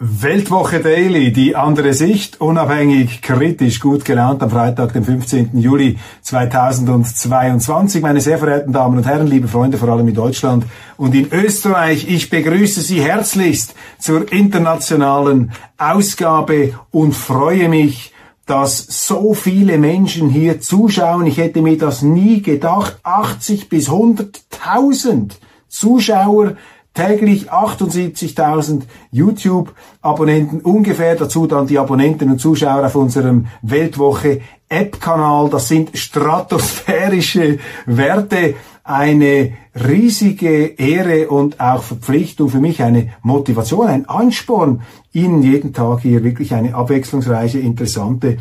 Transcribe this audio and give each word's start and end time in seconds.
Weltwoche 0.00 0.78
Daily, 0.78 1.32
die 1.32 1.56
andere 1.56 1.92
Sicht, 1.92 2.40
unabhängig, 2.40 3.20
kritisch, 3.20 3.80
gut 3.80 4.04
gelaunt 4.04 4.40
am 4.44 4.50
Freitag, 4.50 4.92
dem 4.92 5.02
15. 5.02 5.58
Juli 5.58 5.98
2022. 6.22 8.00
Meine 8.00 8.20
sehr 8.20 8.38
verehrten 8.38 8.72
Damen 8.72 8.98
und 8.98 9.06
Herren, 9.06 9.26
liebe 9.26 9.48
Freunde, 9.48 9.76
vor 9.76 9.88
allem 9.88 10.06
in 10.06 10.14
Deutschland 10.14 10.66
und 10.98 11.16
in 11.16 11.32
Österreich, 11.32 12.08
ich 12.08 12.30
begrüße 12.30 12.80
Sie 12.80 13.00
herzlichst 13.02 13.74
zur 13.98 14.32
internationalen 14.32 15.50
Ausgabe 15.78 16.74
und 16.92 17.16
freue 17.16 17.68
mich, 17.68 18.12
dass 18.46 18.78
so 18.78 19.34
viele 19.34 19.78
Menschen 19.78 20.30
hier 20.30 20.60
zuschauen. 20.60 21.26
Ich 21.26 21.38
hätte 21.38 21.60
mir 21.60 21.76
das 21.76 22.02
nie 22.02 22.40
gedacht. 22.40 23.00
80 23.02 23.68
bis 23.68 23.88
100.000 23.90 25.32
Zuschauer 25.66 26.54
täglich 26.98 27.52
78.000 27.52 28.82
YouTube-Abonnenten 29.12 30.62
ungefähr, 30.62 31.14
dazu 31.14 31.46
dann 31.46 31.68
die 31.68 31.78
Abonnenten 31.78 32.28
und 32.28 32.40
Zuschauer 32.40 32.84
auf 32.84 32.96
unserem 32.96 33.46
Weltwoche 33.62 34.40
App-Kanal. 34.68 35.48
Das 35.48 35.68
sind 35.68 35.96
stratosphärische 35.96 37.60
Werte, 37.86 38.56
eine 38.82 39.52
riesige 39.76 40.64
Ehre 40.76 41.28
und 41.28 41.60
auch 41.60 41.84
Verpflichtung 41.84 42.48
für 42.48 42.58
mich, 42.58 42.82
eine 42.82 43.10
Motivation, 43.22 43.86
ein 43.86 44.08
Ansporn, 44.08 44.82
Ihnen 45.12 45.42
jeden 45.42 45.72
Tag 45.72 46.00
hier 46.00 46.24
wirklich 46.24 46.52
eine 46.52 46.74
abwechslungsreiche, 46.74 47.60
interessante 47.60 48.38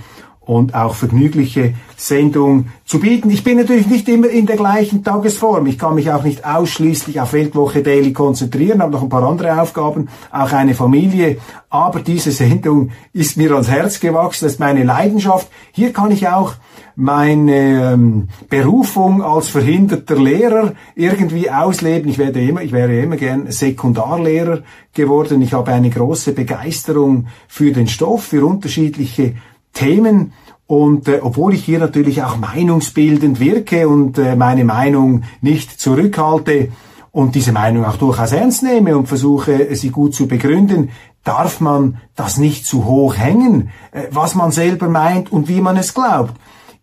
und 0.47 0.73
auch 0.73 0.95
vergnügliche 0.95 1.73
Sendung 1.97 2.69
zu 2.85 2.99
bieten. 2.99 3.29
Ich 3.29 3.43
bin 3.43 3.57
natürlich 3.57 3.87
nicht 3.87 4.07
immer 4.07 4.29
in 4.29 4.45
der 4.45 4.55
gleichen 4.55 5.03
Tagesform. 5.03 5.67
Ich 5.67 5.77
kann 5.77 5.95
mich 5.95 6.09
auch 6.09 6.23
nicht 6.23 6.45
ausschließlich 6.45 7.19
auf 7.19 7.33
Weltwoche 7.33 7.83
Daily 7.83 8.13
konzentrieren, 8.13 8.81
habe 8.81 8.93
noch 8.93 9.03
ein 9.03 9.09
paar 9.09 9.27
andere 9.27 9.61
Aufgaben, 9.61 10.07
auch 10.31 10.53
eine 10.53 10.73
Familie. 10.73 11.37
Aber 11.69 11.99
diese 11.99 12.31
Sendung 12.31 12.91
ist 13.11 13.35
mir 13.35 13.51
ans 13.51 13.69
Herz 13.69 13.99
gewachsen, 13.99 14.45
das 14.45 14.53
ist 14.53 14.59
meine 14.59 14.83
Leidenschaft. 14.83 15.49
Hier 15.73 15.91
kann 15.91 16.11
ich 16.11 16.29
auch 16.29 16.53
meine 16.95 17.93
ähm, 17.93 18.29
Berufung 18.49 19.21
als 19.21 19.49
verhinderter 19.49 20.15
Lehrer 20.15 20.73
irgendwie 20.95 21.51
ausleben. 21.51 22.09
Ich 22.09 22.17
werde 22.17 22.41
immer, 22.41 22.63
ich 22.63 22.71
wäre 22.71 22.99
immer 22.99 23.17
gern 23.17 23.51
Sekundarlehrer 23.51 24.61
geworden. 24.93 25.41
Ich 25.41 25.53
habe 25.53 25.73
eine 25.73 25.89
große 25.89 26.31
Begeisterung 26.31 27.27
für 27.47 27.71
den 27.71 27.87
Stoff, 27.87 28.23
für 28.23 28.45
unterschiedliche 28.45 29.35
Themen. 29.77 30.33
Und 30.65 31.07
äh, 31.07 31.19
obwohl 31.21 31.53
ich 31.53 31.63
hier 31.63 31.79
natürlich 31.79 32.23
auch 32.23 32.37
meinungsbildend 32.37 33.39
wirke 33.39 33.87
und 33.87 34.17
äh, 34.17 34.35
meine 34.35 34.65
Meinung 34.65 35.23
nicht 35.41 35.79
zurückhalte 35.79 36.69
und 37.11 37.35
diese 37.35 37.53
Meinung 37.53 37.85
auch 37.85 37.95
durchaus 37.97 38.33
ernst 38.33 38.63
nehme 38.63 38.97
und 38.97 39.07
versuche, 39.07 39.73
sie 39.75 39.89
gut 39.89 40.13
zu 40.13 40.27
begründen, 40.27 40.89
darf 41.23 41.61
man 41.61 41.99
das 42.15 42.37
nicht 42.37 42.65
zu 42.65 42.85
hoch 42.85 43.17
hängen, 43.17 43.69
äh, 43.91 44.03
was 44.11 44.35
man 44.35 44.51
selber 44.51 44.89
meint 44.89 45.31
und 45.31 45.47
wie 45.47 45.61
man 45.61 45.77
es 45.77 45.93
glaubt. 45.93 46.33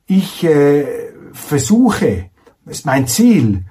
Ich 0.06 0.44
äh, 0.44 0.86
versuche, 1.32 2.30
das 2.64 2.78
ist 2.78 2.86
mein 2.86 3.06
Ziel, 3.06 3.64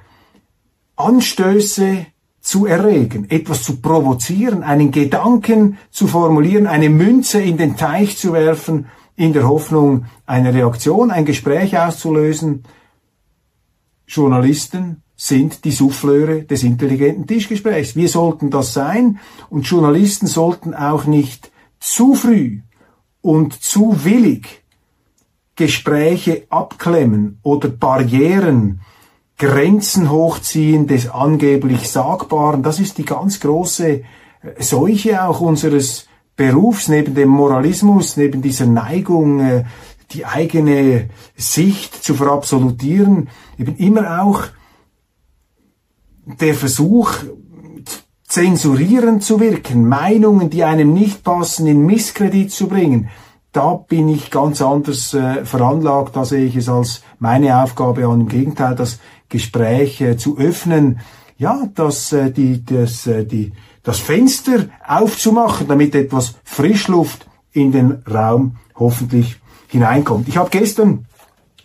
Anstöße 0.95 2.05
zu 2.39 2.65
erregen, 2.65 3.25
etwas 3.29 3.63
zu 3.63 3.77
provozieren, 3.77 4.63
einen 4.63 4.91
Gedanken 4.91 5.77
zu 5.89 6.07
formulieren, 6.07 6.67
eine 6.67 6.89
Münze 6.89 7.41
in 7.41 7.57
den 7.57 7.77
Teich 7.77 8.17
zu 8.17 8.33
werfen, 8.33 8.87
in 9.15 9.33
der 9.33 9.47
Hoffnung, 9.47 10.05
eine 10.25 10.53
Reaktion, 10.53 11.11
ein 11.11 11.25
Gespräch 11.25 11.77
auszulösen. 11.77 12.63
Journalisten 14.07 15.03
sind 15.15 15.63
die 15.65 15.71
Souffleure 15.71 16.43
des 16.43 16.63
intelligenten 16.63 17.27
Tischgesprächs. 17.27 17.95
Wir 17.95 18.09
sollten 18.09 18.49
das 18.49 18.73
sein 18.73 19.19
und 19.49 19.67
Journalisten 19.67 20.27
sollten 20.27 20.73
auch 20.73 21.05
nicht 21.05 21.51
zu 21.79 22.15
früh 22.15 22.61
und 23.21 23.61
zu 23.61 24.03
willig 24.03 24.63
Gespräche 25.55 26.47
abklemmen 26.49 27.39
oder 27.43 27.69
Barrieren, 27.69 28.81
Grenzen 29.37 30.09
hochziehen 30.09 30.87
des 30.87 31.09
angeblich 31.09 31.89
Sagbaren. 31.89 32.63
Das 32.63 32.79
ist 32.79 32.97
die 32.97 33.05
ganz 33.05 33.39
große 33.39 34.03
Seuche 34.59 35.23
auch 35.23 35.41
unseres 35.41 36.07
Berufs, 36.35 36.87
neben 36.87 37.13
dem 37.15 37.29
Moralismus, 37.29 38.17
neben 38.17 38.41
dieser 38.41 38.65
Neigung, 38.65 39.39
äh, 39.39 39.63
die 40.11 40.25
eigene 40.25 41.09
Sicht 41.35 42.03
zu 42.03 42.13
verabsolutieren, 42.13 43.29
eben 43.57 43.75
immer 43.77 44.23
auch 44.23 44.43
der 46.25 46.53
Versuch, 46.53 47.11
zensurierend 48.33 49.23
zu 49.23 49.39
wirken, 49.39 49.87
Meinungen, 49.87 50.49
die 50.49 50.63
einem 50.63 50.93
nicht 50.93 51.23
passen, 51.23 51.67
in 51.67 51.85
Misskredit 51.85 52.51
zu 52.51 52.67
bringen. 52.67 53.09
Da 53.51 53.75
bin 53.75 54.09
ich 54.09 54.31
ganz 54.31 54.59
anders 54.61 55.13
äh, 55.13 55.45
veranlagt, 55.45 56.15
da 56.15 56.25
sehe 56.25 56.45
ich 56.45 56.55
es 56.55 56.67
als 56.67 57.03
meine 57.19 57.61
Aufgabe 57.61 58.07
an. 58.07 58.21
Im 58.21 58.27
Gegenteil, 58.27 58.73
das 58.73 58.99
Gespräch 59.29 60.01
äh, 60.01 60.17
zu 60.17 60.39
öffnen, 60.39 60.99
ja, 61.37 61.67
dass 61.75 62.11
äh, 62.11 62.31
die, 62.31 62.65
das, 62.65 63.05
äh, 63.05 63.23
die, 63.23 63.51
das 63.83 63.99
Fenster 63.99 64.69
aufzumachen, 64.87 65.67
damit 65.67 65.93
etwas 65.93 66.35
Frischluft 66.43 67.27
in 67.51 67.71
den 67.71 68.03
Raum 68.09 68.57
hoffentlich 68.75 69.39
hineinkommt. 69.67 70.27
Ich 70.27 70.37
habe 70.37 70.49
gestern 70.49 71.05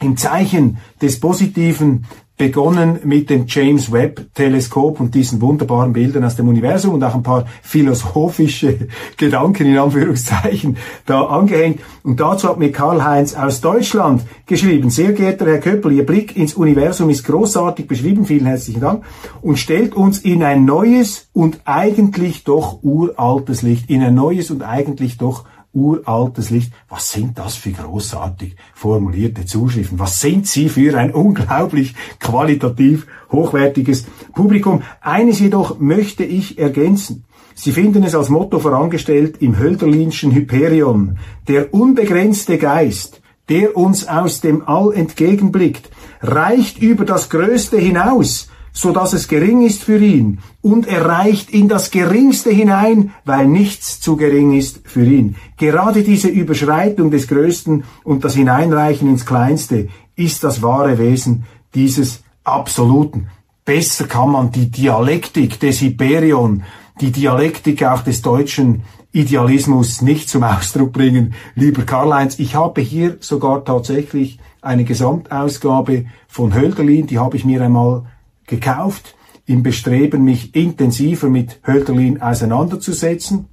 im 0.00 0.16
Zeichen 0.16 0.78
des 1.00 1.20
Positiven 1.20 2.06
begonnen 2.38 3.00
mit 3.04 3.28
dem 3.28 3.44
James 3.46 3.90
Webb 3.92 4.32
Teleskop 4.34 5.00
und 5.00 5.14
diesen 5.14 5.40
wunderbaren 5.40 5.92
Bildern 5.92 6.24
aus 6.24 6.36
dem 6.36 6.48
Universum 6.48 6.94
und 6.94 7.02
auch 7.02 7.14
ein 7.14 7.22
paar 7.24 7.46
philosophische 7.62 8.88
Gedanken 9.16 9.66
in 9.66 9.76
Anführungszeichen 9.76 10.76
da 11.04 11.24
angehängt. 11.24 11.80
Und 12.04 12.20
dazu 12.20 12.48
hat 12.48 12.58
mir 12.58 12.70
Karl-Heinz 12.70 13.34
aus 13.34 13.60
Deutschland 13.60 14.22
geschrieben. 14.46 14.88
Sehr 14.88 15.12
geehrter 15.12 15.46
Herr 15.46 15.58
Köppel, 15.58 15.92
Ihr 15.92 16.06
Blick 16.06 16.36
ins 16.36 16.54
Universum 16.54 17.10
ist 17.10 17.24
großartig 17.24 17.88
beschrieben. 17.88 18.24
Vielen 18.24 18.46
herzlichen 18.46 18.80
Dank. 18.80 19.04
Und 19.42 19.58
stellt 19.58 19.94
uns 19.94 20.20
in 20.20 20.44
ein 20.44 20.64
neues 20.64 21.28
und 21.32 21.60
eigentlich 21.64 22.44
doch 22.44 22.82
uraltes 22.82 23.62
Licht. 23.62 23.90
In 23.90 24.02
ein 24.02 24.14
neues 24.14 24.52
und 24.52 24.62
eigentlich 24.62 25.18
doch 25.18 25.44
uraltes 25.72 26.50
Licht. 26.50 26.72
Was 26.88 27.10
sind 27.10 27.38
das 27.38 27.56
für 27.56 27.70
großartig 27.70 28.56
formulierte 28.74 29.44
Zuschriften? 29.44 29.98
Was 29.98 30.20
sind 30.20 30.46
Sie 30.46 30.68
für 30.68 30.96
ein 30.98 31.12
unglaublich 31.12 31.94
qualitativ 32.18 33.06
hochwertiges 33.30 34.06
Publikum? 34.34 34.82
Eines 35.00 35.40
jedoch 35.40 35.78
möchte 35.78 36.24
ich 36.24 36.58
ergänzen. 36.58 37.24
Sie 37.54 37.72
finden 37.72 38.04
es 38.04 38.14
als 38.14 38.28
Motto 38.28 38.60
vorangestellt 38.60 39.38
im 39.40 39.58
Hölderlinschen 39.58 40.30
Hyperion. 40.30 41.18
Der 41.48 41.74
unbegrenzte 41.74 42.56
Geist, 42.56 43.20
der 43.48 43.76
uns 43.76 44.06
aus 44.06 44.40
dem 44.40 44.66
All 44.68 44.92
entgegenblickt, 44.92 45.90
reicht 46.20 46.78
über 46.78 47.04
das 47.04 47.30
Größte 47.30 47.78
hinaus, 47.78 48.48
so 48.72 48.92
dass 48.92 49.12
es 49.12 49.28
gering 49.28 49.64
ist 49.66 49.82
für 49.82 49.98
ihn, 49.98 50.38
und 50.62 50.86
er 50.86 51.06
reicht 51.06 51.50
in 51.50 51.68
das 51.68 51.90
Geringste 51.90 52.50
hinein, 52.50 53.12
weil 53.24 53.46
nichts 53.46 54.00
zu 54.00 54.16
gering 54.16 54.56
ist 54.56 54.80
für 54.84 55.04
ihn. 55.04 55.36
Gerade 55.56 56.02
diese 56.02 56.28
Überschreitung 56.28 57.10
des 57.10 57.28
Größten 57.28 57.84
und 58.04 58.24
das 58.24 58.34
Hineinreichen 58.34 59.08
ins 59.08 59.26
Kleinste 59.26 59.88
ist 60.16 60.44
das 60.44 60.62
wahre 60.62 60.98
Wesen 60.98 61.44
dieses 61.74 62.22
Absoluten. 62.44 63.28
Besser 63.64 64.06
kann 64.06 64.30
man 64.30 64.50
die 64.50 64.70
Dialektik 64.70 65.60
des 65.60 65.80
Hyperion, 65.80 66.62
die 67.00 67.12
Dialektik 67.12 67.84
auch 67.84 68.02
des 68.02 68.22
deutschen 68.22 68.82
Idealismus 69.12 70.02
nicht 70.02 70.28
zum 70.28 70.42
Ausdruck 70.42 70.92
bringen. 70.92 71.34
Lieber 71.54 71.82
Karl-Heinz, 71.82 72.38
ich 72.38 72.54
habe 72.54 72.80
hier 72.80 73.16
sogar 73.20 73.64
tatsächlich 73.64 74.38
eine 74.60 74.84
Gesamtausgabe 74.84 76.06
von 76.26 76.54
Hölderlin, 76.54 77.06
die 77.06 77.18
habe 77.18 77.36
ich 77.36 77.44
mir 77.44 77.62
einmal 77.62 78.04
gekauft, 78.48 79.14
im 79.46 79.62
Bestreben, 79.62 80.24
mich 80.24 80.54
intensiver 80.54 81.28
mit 81.28 81.60
Hölderlin 81.66 82.20
auseinanderzusetzen. 82.20 83.46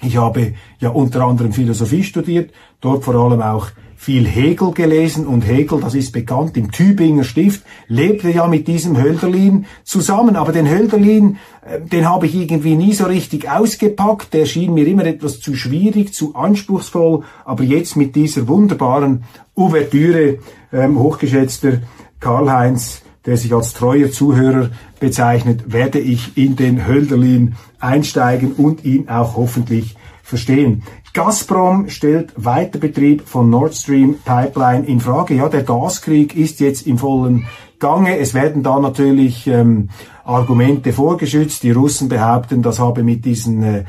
Ich 0.00 0.16
habe 0.16 0.54
ja 0.78 0.90
unter 0.90 1.22
anderem 1.22 1.52
Philosophie 1.52 2.04
studiert, 2.04 2.52
dort 2.80 3.04
vor 3.04 3.16
allem 3.16 3.42
auch 3.42 3.72
viel 4.00 4.28
Hegel 4.28 4.70
gelesen 4.70 5.26
und 5.26 5.42
Hegel, 5.42 5.80
das 5.80 5.96
ist 5.96 6.12
bekannt, 6.12 6.56
im 6.56 6.70
Tübinger 6.70 7.24
Stift, 7.24 7.64
lebte 7.88 8.30
ja 8.30 8.46
mit 8.46 8.68
diesem 8.68 8.96
Hölderlin 8.96 9.66
zusammen. 9.82 10.36
Aber 10.36 10.52
den 10.52 10.70
Hölderlin, 10.70 11.38
äh, 11.66 11.80
den 11.80 12.08
habe 12.08 12.26
ich 12.26 12.36
irgendwie 12.36 12.76
nie 12.76 12.92
so 12.92 13.06
richtig 13.06 13.50
ausgepackt. 13.50 14.32
Der 14.34 14.46
schien 14.46 14.72
mir 14.72 14.86
immer 14.86 15.04
etwas 15.04 15.40
zu 15.40 15.56
schwierig, 15.56 16.14
zu 16.14 16.36
anspruchsvoll. 16.36 17.24
Aber 17.44 17.64
jetzt 17.64 17.96
mit 17.96 18.14
dieser 18.14 18.46
wunderbaren 18.46 19.24
Ouvertüre, 19.56 20.38
ähm, 20.72 21.00
hochgeschätzter 21.00 21.80
Karl-Heinz, 22.20 23.02
der 23.28 23.36
sich 23.36 23.52
als 23.52 23.74
treuer 23.74 24.10
Zuhörer 24.10 24.70
bezeichnet, 25.00 25.70
werde 25.70 25.98
ich 25.98 26.38
in 26.38 26.56
den 26.56 26.86
Hölderlin 26.86 27.56
einsteigen 27.78 28.52
und 28.52 28.86
ihn 28.86 29.10
auch 29.10 29.36
hoffentlich 29.36 29.96
verstehen. 30.22 30.82
Gazprom 31.12 31.90
stellt 31.90 32.32
Weiterbetrieb 32.36 33.28
von 33.28 33.50
Nord 33.50 33.74
Stream 33.74 34.14
Pipeline 34.24 34.86
in 34.86 35.00
Frage. 35.00 35.34
Ja, 35.34 35.50
der 35.50 35.62
Gaskrieg 35.62 36.34
ist 36.34 36.60
jetzt 36.60 36.86
im 36.86 36.96
vollen 36.96 37.46
Gange. 37.78 38.16
Es 38.16 38.32
werden 38.32 38.62
da 38.62 38.80
natürlich 38.80 39.46
ähm, 39.46 39.90
Argumente 40.24 40.94
vorgeschützt. 40.94 41.62
Die 41.64 41.72
Russen 41.72 42.08
behaupten, 42.08 42.62
das 42.62 42.78
habe 42.78 43.02
mit 43.02 43.26
diesen 43.26 43.62
äh, 43.62 43.84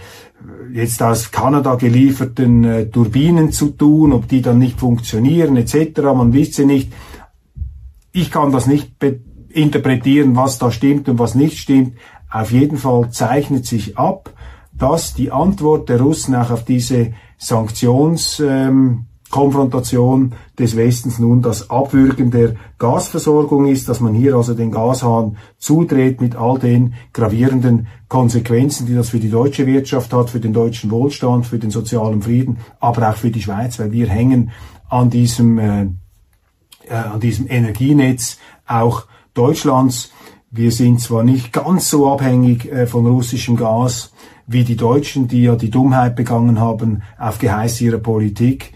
jetzt 0.74 1.02
aus 1.02 1.32
Kanada 1.32 1.76
gelieferten 1.76 2.66
äh, 2.66 2.90
Turbinen 2.90 3.54
zu 3.54 3.70
tun, 3.70 4.12
ob 4.12 4.28
die 4.28 4.42
dann 4.42 4.60
nicht 4.60 4.82
funktionieren 4.82 5.56
etc. 5.56 6.02
Man 6.02 6.34
wisse 6.34 6.66
nicht. 6.66 6.92
Ich 8.12 8.32
kann 8.32 8.52
das 8.52 8.68
nicht 8.68 9.00
interpretieren, 9.50 10.36
was 10.36 10.58
da 10.58 10.72
stimmt 10.72 11.10
und 11.10 11.20
was 11.20 11.36
nicht 11.36 11.58
stimmt. 11.58 11.98
Auf 12.30 12.52
jeden 12.52 12.78
Fall 12.78 13.10
zeichnet 13.12 13.66
sich 13.66 13.98
ab, 13.98 14.34
dass 14.72 15.14
die 15.14 15.32
Antwort 15.32 15.90
der 15.90 16.00
Russen 16.00 16.36
auch 16.36 16.52
auf 16.52 16.64
diese 16.64 17.14
Sanktionskonfrontation 17.38 20.22
ähm, 20.22 20.34
des 20.58 20.76
Westens 20.76 21.20
nun 21.20 21.42
das 21.42 21.70
Abwürgen 21.70 22.32
der 22.32 22.56
Gasversorgung 22.78 23.66
ist, 23.66 23.90
dass 23.90 24.00
man 24.00 24.14
hier 24.14 24.36
also 24.36 24.54
den 24.54 24.72
Gashahn 24.72 25.38
zudreht 25.58 26.22
mit 26.22 26.36
all 26.36 26.60
den 26.60 26.94
gravierenden 27.14 27.88
Konsequenzen, 28.08 28.86
die 28.86 28.96
das 28.96 29.10
für 29.10 29.20
die 29.20 29.30
deutsche 29.30 29.66
Wirtschaft 29.66 30.14
hat, 30.14 30.30
für 30.30 30.40
den 30.40 30.54
deutschen 30.54 30.92
Wohlstand, 30.92 31.46
für 31.46 31.60
den 31.60 31.72
sozialen 31.72 32.22
Frieden, 32.22 32.58
aber 32.80 33.10
auch 33.10 33.16
für 33.16 33.32
die 33.32 33.42
Schweiz, 33.42 33.80
weil 33.80 33.92
wir 33.92 34.08
hängen 34.08 34.52
an 34.90 35.10
diesem, 35.10 35.60
äh, 35.60 35.88
äh, 36.88 36.94
an 36.94 37.20
diesem 37.20 37.48
Energienetz 37.50 38.38
auch 38.68 39.06
Deutschlands. 39.40 40.12
Wir 40.52 40.70
sind 40.72 41.00
zwar 41.00 41.24
nicht 41.24 41.54
ganz 41.54 41.90
so 41.90 42.12
abhängig 42.12 42.70
äh, 42.70 42.86
von 42.88 43.06
russischem 43.06 43.56
Gas, 43.56 44.12
wie 44.48 44.66
die 44.66 44.76
Deutschen, 44.76 45.30
die 45.30 45.44
ja 45.44 45.56
die 45.56 45.70
Dummheit 45.70 46.18
begangen 46.18 46.60
haben, 46.60 47.04
auf 47.18 47.40
Geheiß 47.40 47.80
ihrer 47.80 48.00
Politik 48.00 48.74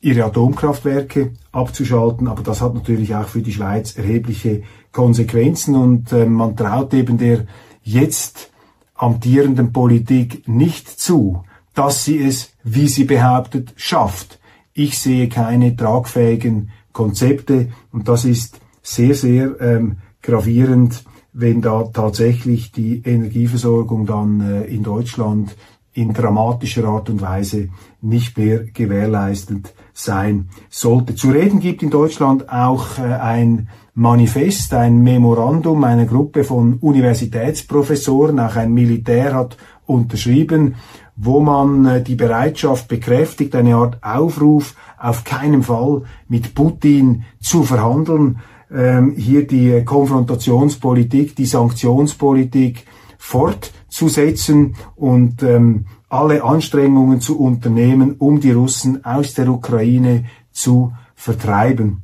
ihre 0.00 0.24
Atomkraftwerke 0.24 1.32
abzuschalten. 1.52 2.26
Aber 2.26 2.42
das 2.42 2.60
hat 2.60 2.74
natürlich 2.74 3.14
auch 3.14 3.28
für 3.28 3.40
die 3.40 3.52
Schweiz 3.52 3.96
erhebliche 3.96 4.62
Konsequenzen 4.90 5.76
und 5.76 6.12
äh, 6.12 6.26
man 6.26 6.56
traut 6.56 6.92
eben 6.92 7.16
der 7.16 7.46
jetzt 7.82 8.50
amtierenden 8.96 9.72
Politik 9.72 10.48
nicht 10.48 10.88
zu, 10.88 11.44
dass 11.74 12.04
sie 12.04 12.18
es, 12.18 12.52
wie 12.64 12.88
sie 12.88 13.04
behauptet, 13.04 13.74
schafft. 13.76 14.40
Ich 14.74 14.98
sehe 14.98 15.28
keine 15.28 15.76
tragfähigen 15.76 16.70
Konzepte 16.92 17.68
und 17.92 18.08
das 18.08 18.24
ist 18.24 18.60
sehr, 18.86 19.14
sehr 19.14 19.60
ähm, 19.60 19.96
gravierend 20.22 21.04
wenn 21.38 21.60
da 21.60 21.82
tatsächlich 21.92 22.72
die 22.72 23.02
Energieversorgung 23.04 24.06
dann 24.06 24.40
äh, 24.40 24.64
in 24.64 24.82
Deutschland 24.82 25.54
in 25.92 26.12
dramatischer 26.12 26.84
Art 26.84 27.10
und 27.10 27.20
Weise 27.20 27.68
nicht 28.00 28.38
mehr 28.38 28.64
gewährleistet 28.64 29.74
sein 29.92 30.48
sollte. 30.70 31.14
Zu 31.14 31.30
reden 31.30 31.60
gibt 31.60 31.82
in 31.82 31.90
Deutschland 31.90 32.48
auch 32.50 32.98
äh, 32.98 33.02
ein 33.02 33.68
Manifest, 33.94 34.72
ein 34.72 35.02
Memorandum 35.02 35.84
einer 35.84 36.06
Gruppe 36.06 36.44
von 36.44 36.74
Universitätsprofessoren, 36.80 38.40
auch 38.40 38.56
ein 38.56 38.72
Militär 38.72 39.34
hat 39.34 39.58
unterschrieben, 39.84 40.76
wo 41.16 41.40
man 41.40 41.84
äh, 41.84 42.02
die 42.02 42.14
Bereitschaft 42.14 42.88
bekräftigt, 42.88 43.54
eine 43.54 43.76
Art 43.76 44.02
Aufruf, 44.02 44.74
auf 44.98 45.24
keinen 45.24 45.62
Fall 45.62 46.04
mit 46.28 46.54
Putin 46.54 47.24
zu 47.40 47.62
verhandeln, 47.62 48.38
ähm, 48.72 49.14
hier 49.16 49.46
die 49.46 49.84
Konfrontationspolitik, 49.84 51.36
die 51.36 51.46
Sanktionspolitik 51.46 52.84
fortzusetzen 53.18 54.76
und 54.94 55.42
ähm, 55.42 55.86
alle 56.08 56.44
Anstrengungen 56.44 57.20
zu 57.20 57.38
unternehmen, 57.38 58.16
um 58.18 58.40
die 58.40 58.52
Russen 58.52 59.04
aus 59.04 59.34
der 59.34 59.48
Ukraine 59.48 60.24
zu 60.52 60.92
vertreiben. 61.14 62.02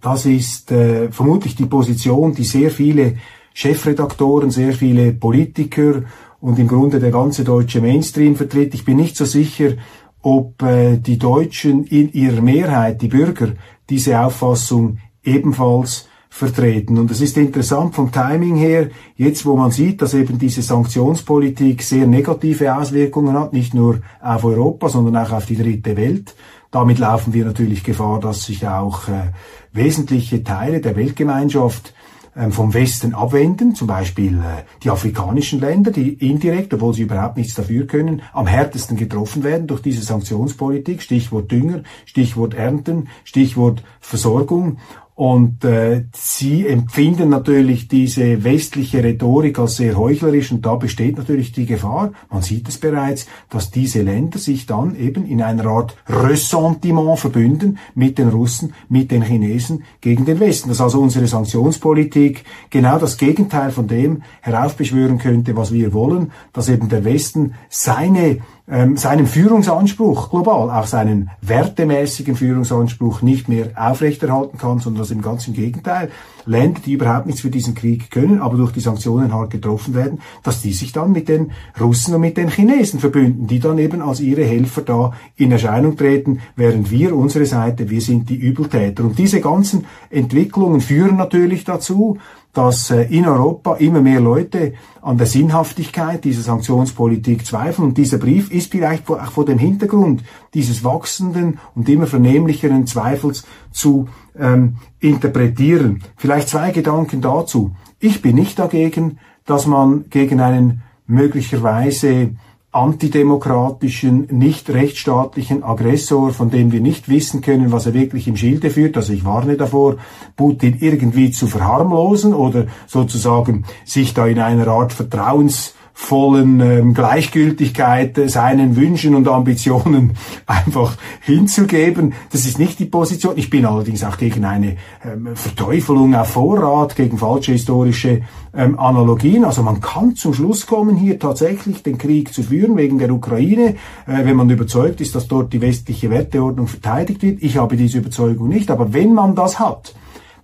Das 0.00 0.24
ist 0.24 0.72
äh, 0.72 1.10
vermutlich 1.10 1.56
die 1.56 1.66
Position, 1.66 2.34
die 2.34 2.44
sehr 2.44 2.70
viele 2.70 3.16
Chefredaktoren, 3.52 4.50
sehr 4.50 4.72
viele 4.72 5.12
Politiker 5.12 6.02
und 6.40 6.58
im 6.58 6.68
Grunde 6.68 7.00
der 7.00 7.10
ganze 7.10 7.44
deutsche 7.44 7.80
Mainstream 7.80 8.36
vertritt. 8.36 8.72
Ich 8.74 8.84
bin 8.84 8.96
nicht 8.96 9.16
so 9.16 9.26
sicher, 9.26 9.74
ob 10.22 10.62
äh, 10.62 10.96
die 10.96 11.18
Deutschen 11.18 11.84
in 11.84 12.12
ihrer 12.12 12.40
Mehrheit, 12.40 13.02
die 13.02 13.08
Bürger, 13.08 13.52
diese 13.90 14.20
Auffassung 14.20 14.98
ebenfalls 15.22 16.08
vertreten. 16.28 16.96
Und 16.96 17.10
es 17.10 17.20
ist 17.20 17.36
interessant 17.36 17.94
vom 17.94 18.12
Timing 18.12 18.56
her, 18.56 18.88
jetzt 19.16 19.44
wo 19.44 19.56
man 19.56 19.72
sieht, 19.72 20.00
dass 20.00 20.14
eben 20.14 20.38
diese 20.38 20.62
Sanktionspolitik 20.62 21.82
sehr 21.82 22.06
negative 22.06 22.76
Auswirkungen 22.76 23.36
hat, 23.36 23.52
nicht 23.52 23.74
nur 23.74 24.00
auf 24.22 24.44
Europa, 24.44 24.88
sondern 24.88 25.16
auch 25.16 25.32
auf 25.32 25.46
die 25.46 25.56
dritte 25.56 25.96
Welt. 25.96 26.34
Damit 26.70 27.00
laufen 27.00 27.34
wir 27.34 27.44
natürlich 27.44 27.82
Gefahr, 27.82 28.20
dass 28.20 28.44
sich 28.44 28.66
auch 28.66 29.08
äh, 29.08 29.32
wesentliche 29.72 30.44
Teile 30.44 30.80
der 30.80 30.94
Weltgemeinschaft 30.94 31.94
ähm, 32.36 32.52
vom 32.52 32.72
Westen 32.72 33.12
abwenden, 33.12 33.74
zum 33.74 33.88
Beispiel 33.88 34.38
äh, 34.38 34.62
die 34.84 34.90
afrikanischen 34.90 35.58
Länder, 35.58 35.90
die 35.90 36.12
indirekt, 36.12 36.72
obwohl 36.72 36.94
sie 36.94 37.02
überhaupt 37.02 37.36
nichts 37.36 37.54
dafür 37.54 37.88
können, 37.88 38.22
am 38.32 38.46
härtesten 38.46 38.96
getroffen 38.96 39.42
werden 39.42 39.66
durch 39.66 39.82
diese 39.82 40.02
Sanktionspolitik, 40.02 41.02
Stichwort 41.02 41.50
Dünger, 41.50 41.82
Stichwort 42.06 42.54
Ernten, 42.54 43.08
Stichwort 43.24 43.82
Versorgung. 43.98 44.78
Und 45.20 45.66
äh, 45.66 46.04
sie 46.16 46.66
empfinden 46.66 47.28
natürlich 47.28 47.88
diese 47.88 48.42
westliche 48.42 49.04
Rhetorik 49.04 49.58
als 49.58 49.76
sehr 49.76 49.98
heuchlerisch 49.98 50.50
und 50.50 50.64
da 50.64 50.76
besteht 50.76 51.18
natürlich 51.18 51.52
die 51.52 51.66
Gefahr, 51.66 52.12
man 52.30 52.40
sieht 52.40 52.66
es 52.70 52.78
bereits, 52.78 53.26
dass 53.50 53.70
diese 53.70 54.00
Länder 54.00 54.38
sich 54.38 54.64
dann 54.64 54.96
eben 54.96 55.26
in 55.26 55.42
einer 55.42 55.66
Art 55.66 55.94
Ressentiment 56.08 57.18
verbünden 57.18 57.76
mit 57.94 58.16
den 58.16 58.30
Russen, 58.30 58.72
mit 58.88 59.10
den 59.10 59.20
Chinesen 59.20 59.84
gegen 60.00 60.24
den 60.24 60.40
Westen. 60.40 60.70
Dass 60.70 60.80
also 60.80 61.02
unsere 61.02 61.26
Sanktionspolitik 61.26 62.44
genau 62.70 62.98
das 62.98 63.18
Gegenteil 63.18 63.72
von 63.72 63.88
dem 63.88 64.22
heraufbeschwören 64.40 65.18
könnte, 65.18 65.54
was 65.54 65.70
wir 65.70 65.92
wollen, 65.92 66.32
dass 66.54 66.70
eben 66.70 66.88
der 66.88 67.04
Westen 67.04 67.52
seine 67.68 68.38
ähm, 68.68 68.96
seinen 68.96 69.26
Führungsanspruch 69.26 70.30
global, 70.30 70.70
auch 70.70 70.86
seinen 70.86 71.30
wertemäßigen 71.42 72.36
Führungsanspruch 72.36 73.22
nicht 73.22 73.48
mehr 73.48 73.70
aufrechterhalten 73.76 74.58
kann, 74.58 74.78
sondern 74.78 75.02
dass 75.02 75.10
im 75.10 75.22
ganzen 75.22 75.54
Gegenteil 75.54 76.10
Länder, 76.46 76.80
die 76.84 76.94
überhaupt 76.94 77.26
nichts 77.26 77.42
für 77.42 77.50
diesen 77.50 77.74
Krieg 77.74 78.10
können, 78.10 78.40
aber 78.40 78.56
durch 78.56 78.72
die 78.72 78.80
Sanktionen 78.80 79.32
hart 79.32 79.50
getroffen 79.50 79.94
werden, 79.94 80.20
dass 80.42 80.62
die 80.62 80.72
sich 80.72 80.92
dann 80.92 81.12
mit 81.12 81.28
den 81.28 81.52
Russen 81.80 82.14
und 82.14 82.20
mit 82.20 82.36
den 82.36 82.48
Chinesen 82.48 83.00
verbünden, 83.00 83.46
die 83.46 83.60
dann 83.60 83.78
eben 83.78 84.02
als 84.02 84.20
ihre 84.20 84.44
Helfer 84.44 84.82
da 84.82 85.12
in 85.36 85.52
Erscheinung 85.52 85.96
treten, 85.96 86.40
während 86.56 86.90
wir 86.90 87.14
unsere 87.14 87.46
Seite, 87.46 87.90
wir 87.90 88.00
sind 88.00 88.30
die 88.30 88.36
Übeltäter. 88.36 89.04
Und 89.04 89.18
diese 89.18 89.40
ganzen 89.40 89.86
Entwicklungen 90.10 90.80
führen 90.80 91.16
natürlich 91.16 91.64
dazu, 91.64 92.18
dass 92.52 92.90
äh, 92.90 93.02
in 93.04 93.26
Europa 93.26 93.74
immer 93.76 94.00
mehr 94.00 94.20
Leute 94.20 94.74
an 95.02 95.18
der 95.18 95.26
Sinnhaftigkeit 95.26 96.24
dieser 96.24 96.42
Sanktionspolitik 96.42 97.46
zweifeln. 97.46 97.88
Und 97.88 97.98
dieser 97.98 98.18
Brief 98.18 98.50
ist 98.50 98.72
vielleicht 98.72 99.08
auch 99.08 99.30
vor 99.30 99.44
dem 99.44 99.58
Hintergrund 99.58 100.22
dieses 100.54 100.82
wachsenden 100.82 101.58
und 101.74 101.88
immer 101.88 102.06
vernehmlicheren 102.06 102.86
Zweifels 102.86 103.44
zu 103.70 104.08
ähm, 104.38 104.76
interpretieren. 104.98 106.02
Vielleicht 106.16 106.48
zwei 106.48 106.70
Gedanken 106.70 107.20
dazu. 107.20 107.72
Ich 108.00 108.22
bin 108.22 108.36
nicht 108.36 108.58
dagegen, 108.58 109.18
dass 109.46 109.66
man 109.66 110.06
gegen 110.10 110.40
einen 110.40 110.82
möglicherweise 111.06 112.30
antidemokratischen, 112.72 114.28
nicht 114.30 114.70
rechtsstaatlichen 114.70 115.64
Aggressor, 115.64 116.30
von 116.32 116.50
dem 116.50 116.70
wir 116.70 116.80
nicht 116.80 117.08
wissen 117.08 117.40
können, 117.40 117.72
was 117.72 117.86
er 117.86 117.94
wirklich 117.94 118.28
im 118.28 118.36
Schilde 118.36 118.70
führt. 118.70 118.96
Also 118.96 119.12
ich 119.12 119.24
warne 119.24 119.56
davor, 119.56 119.96
Putin 120.36 120.76
irgendwie 120.80 121.32
zu 121.32 121.48
verharmlosen 121.48 122.32
oder 122.32 122.66
sozusagen 122.86 123.64
sich 123.84 124.14
da 124.14 124.26
in 124.26 124.38
einer 124.38 124.68
Art 124.68 124.92
Vertrauens 124.92 125.74
vollen 126.00 126.60
ähm, 126.60 126.94
Gleichgültigkeit 126.94 128.18
seinen 128.26 128.74
Wünschen 128.74 129.14
und 129.14 129.28
Ambitionen 129.28 130.14
einfach 130.46 130.96
hinzugeben. 131.20 132.14
Das 132.32 132.46
ist 132.46 132.58
nicht 132.58 132.78
die 132.78 132.86
Position. 132.86 133.34
Ich 133.36 133.50
bin 133.50 133.66
allerdings 133.66 134.02
auch 134.02 134.16
gegen 134.16 134.44
eine 134.44 134.76
ähm, 135.04 135.28
Verteufelung 135.34 136.14
auf 136.14 136.30
Vorrat, 136.30 136.96
gegen 136.96 137.18
falsche 137.18 137.52
historische 137.52 138.22
ähm, 138.54 138.78
Analogien. 138.78 139.44
Also 139.44 139.62
man 139.62 139.80
kann 139.80 140.16
zum 140.16 140.32
Schluss 140.32 140.66
kommen, 140.66 140.96
hier 140.96 141.18
tatsächlich 141.18 141.82
den 141.82 141.98
Krieg 141.98 142.32
zu 142.32 142.42
führen 142.42 142.76
wegen 142.76 142.98
der 142.98 143.12
Ukraine, 143.12 143.76
äh, 144.06 144.24
wenn 144.24 144.36
man 144.36 144.50
überzeugt 144.50 145.00
ist, 145.02 145.14
dass 145.14 145.28
dort 145.28 145.52
die 145.52 145.60
westliche 145.60 146.10
Werteordnung 146.10 146.66
verteidigt 146.66 147.22
wird. 147.22 147.42
Ich 147.42 147.58
habe 147.58 147.76
diese 147.76 147.98
Überzeugung 147.98 148.48
nicht. 148.48 148.70
Aber 148.70 148.94
wenn 148.94 149.12
man 149.12 149.34
das 149.34 149.60
hat, 149.60 149.94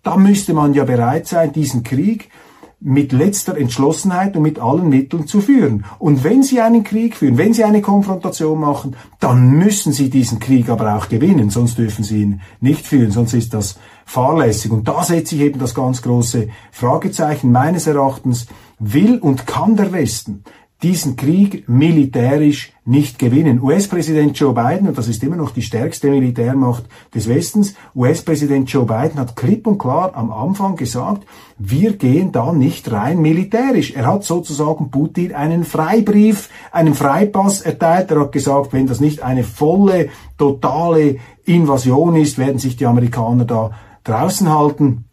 dann 0.03 0.23
müsste 0.23 0.53
man 0.53 0.75
ja 0.75 0.85
bereit 0.85 1.27
sein, 1.27 1.53
diesen 1.53 1.83
Krieg 1.83 2.29
mit 2.87 3.11
letzter 3.11 3.59
Entschlossenheit 3.59 4.37
und 4.37 4.45
mit 4.45 4.61
allen 4.61 4.89
Mitteln 4.89 5.27
zu 5.27 5.41
führen. 5.41 5.85
Und 5.99 6.23
wenn 6.23 6.45
Sie 6.45 6.61
einen 6.61 6.85
Krieg 6.85 7.17
führen, 7.17 7.37
wenn 7.37 7.53
Sie 7.53 7.65
eine 7.65 7.83
Konfrontation 7.83 8.61
machen, 8.61 8.95
dann 9.19 9.51
müssen 9.51 9.93
Sie 9.93 10.09
diesen 10.09 10.39
Krieg 10.39 10.69
aber 10.69 10.97
auch 10.97 11.09
gewinnen, 11.09 11.51
sonst 11.51 11.79
dürfen 11.79 12.05
Sie 12.05 12.23
ihn 12.23 12.41
nicht 12.61 12.87
führen, 12.87 13.11
sonst 13.11 13.35
ist 13.35 13.55
das 13.55 13.77
fahrlässig. 14.05 14.71
Und 14.71 14.87
da 14.87 15.03
setze 15.03 15.35
ich 15.35 15.41
eben 15.41 15.59
das 15.59 15.75
ganz 15.75 16.01
große 16.01 16.47
Fragezeichen 16.71 17.51
meines 17.51 17.89
Erachtens, 17.89 18.47
will 18.79 19.19
und 19.19 19.49
kann 19.49 19.75
der 19.75 19.93
Westen 19.93 20.45
diesen 20.83 21.17
Krieg 21.17 21.69
militärisch 21.69 22.73
nicht 22.85 23.19
gewinnen. 23.19 23.63
US-Präsident 23.63 24.39
Joe 24.39 24.53
Biden, 24.53 24.89
und 24.89 24.99
das 24.99 25.09
ist 25.09 25.23
immer 25.23 25.37
noch 25.37 25.51
die 25.51 25.63
stärkste 25.63 26.11
Militärmacht 26.11 26.85
des 27.15 27.29
Westens, 27.29 27.75
US-Präsident 27.95 28.71
Joe 28.71 28.85
Biden 28.85 29.19
hat 29.19 29.37
klipp 29.37 29.67
und 29.67 29.79
klar 29.79 30.15
am 30.15 30.31
Anfang 30.31 30.77
gesagt, 30.77 31.27
wir 31.59 31.95
gehen 31.95 32.31
da 32.31 32.53
nicht 32.53 32.93
rein 32.93 33.23
militärisch. 33.23 33.93
Er 33.93 34.07
hat 34.07 34.25
sozusagen 34.25 34.91
Putin 34.91 35.35
einen 35.35 35.65
Freibrief, 35.65 36.51
einen 36.71 36.95
Freipass 36.95 37.63
erteilt. 37.63 38.11
Er 38.11 38.21
hat 38.21 38.33
gesagt, 38.33 38.75
wenn 38.75 38.87
das 38.87 39.01
nicht 39.01 39.23
eine 39.23 39.45
volle, 39.45 40.11
totale 40.37 41.17
Invasion 41.47 42.17
ist, 42.17 42.37
werden 42.37 42.59
sich 42.59 42.77
die 42.77 42.87
Amerikaner 42.87 43.47
da 43.47 43.71
draußen 44.05 44.53
halten. 44.53 45.07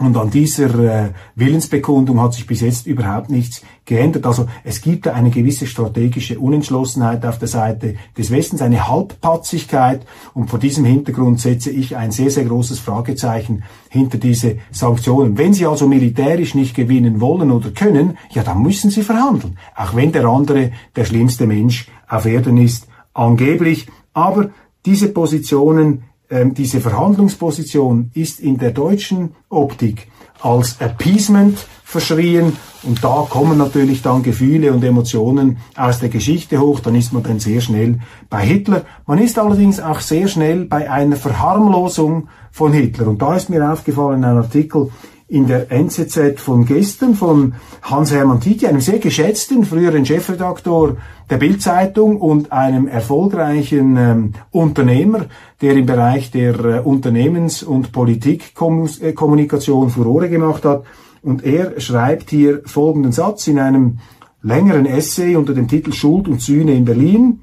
Und 0.00 0.16
an 0.16 0.30
dieser 0.30 0.74
äh, 0.78 1.10
Willensbekundung 1.34 2.22
hat 2.22 2.32
sich 2.32 2.46
bis 2.46 2.62
jetzt 2.62 2.86
überhaupt 2.86 3.28
nichts 3.28 3.62
geändert. 3.84 4.24
Also 4.24 4.46
es 4.64 4.80
gibt 4.80 5.06
eine 5.06 5.28
gewisse 5.28 5.66
strategische 5.66 6.38
Unentschlossenheit 6.38 7.26
auf 7.26 7.38
der 7.38 7.48
Seite 7.48 7.96
des 8.16 8.30
Westens, 8.30 8.62
eine 8.62 8.88
Halbpatzigkeit. 8.88 10.06
Und 10.32 10.48
vor 10.48 10.58
diesem 10.58 10.86
Hintergrund 10.86 11.38
setze 11.38 11.68
ich 11.70 11.98
ein 11.98 12.12
sehr, 12.12 12.30
sehr 12.30 12.46
großes 12.46 12.78
Fragezeichen 12.78 13.62
hinter 13.90 14.16
diese 14.16 14.56
Sanktionen. 14.70 15.36
Wenn 15.36 15.52
sie 15.52 15.66
also 15.66 15.86
militärisch 15.86 16.54
nicht 16.54 16.74
gewinnen 16.74 17.20
wollen 17.20 17.50
oder 17.50 17.70
können, 17.70 18.16
ja, 18.30 18.42
dann 18.42 18.62
müssen 18.62 18.90
sie 18.90 19.02
verhandeln. 19.02 19.58
Auch 19.76 19.94
wenn 19.94 20.12
der 20.12 20.24
andere 20.24 20.72
der 20.96 21.04
schlimmste 21.04 21.46
Mensch 21.46 21.88
auf 22.08 22.24
Erden 22.24 22.56
ist, 22.56 22.88
angeblich. 23.12 23.86
Aber 24.14 24.48
diese 24.86 25.08
Positionen 25.08 26.04
ähm, 26.30 26.54
diese 26.54 26.80
Verhandlungsposition 26.80 28.10
ist 28.14 28.40
in 28.40 28.58
der 28.58 28.70
deutschen 28.70 29.34
Optik 29.48 30.08
als 30.40 30.80
Appeasement 30.80 31.58
verschrien. 31.84 32.56
Und 32.82 33.04
da 33.04 33.26
kommen 33.28 33.58
natürlich 33.58 34.00
dann 34.00 34.22
Gefühle 34.22 34.72
und 34.72 34.82
Emotionen 34.82 35.58
aus 35.76 35.98
der 35.98 36.08
Geschichte 36.08 36.60
hoch, 36.60 36.80
dann 36.80 36.94
ist 36.94 37.12
man 37.12 37.22
dann 37.22 37.40
sehr 37.40 37.60
schnell 37.60 37.98
bei 38.30 38.46
Hitler. 38.46 38.82
Man 39.06 39.18
ist 39.18 39.38
allerdings 39.38 39.80
auch 39.80 40.00
sehr 40.00 40.28
schnell 40.28 40.64
bei 40.64 40.90
einer 40.90 41.16
Verharmlosung 41.16 42.28
von 42.52 42.72
Hitler. 42.72 43.08
Und 43.08 43.20
da 43.20 43.34
ist 43.34 43.50
mir 43.50 43.70
aufgefallen 43.70 44.24
ein 44.24 44.36
Artikel 44.36 44.90
in 45.30 45.46
der 45.46 45.70
NZZ 45.70 46.40
von 46.40 46.66
gestern 46.66 47.14
von 47.14 47.54
Hans-Hermann 47.82 48.40
Titi, 48.40 48.66
einem 48.66 48.80
sehr 48.80 48.98
geschätzten 48.98 49.64
früheren 49.64 50.04
Chefredaktor 50.04 50.96
der 51.30 51.36
Bildzeitung 51.36 52.20
und 52.20 52.50
einem 52.50 52.88
erfolgreichen 52.88 53.96
ähm, 53.96 54.32
Unternehmer, 54.50 55.26
der 55.60 55.74
im 55.76 55.86
Bereich 55.86 56.32
der 56.32 56.58
äh, 56.58 56.80
Unternehmens- 56.80 57.62
und 57.62 57.92
Politikkommunikation 57.92 59.86
äh, 59.86 59.90
Furore 59.90 60.28
gemacht 60.28 60.64
hat. 60.64 60.82
Und 61.22 61.44
er 61.44 61.80
schreibt 61.80 62.30
hier 62.30 62.62
folgenden 62.64 63.12
Satz 63.12 63.46
in 63.46 63.60
einem 63.60 63.98
längeren 64.42 64.84
Essay 64.84 65.36
unter 65.36 65.54
dem 65.54 65.68
Titel 65.68 65.92
Schuld 65.92 66.26
und 66.26 66.40
Sühne 66.40 66.74
in 66.74 66.84
Berlin. 66.84 67.40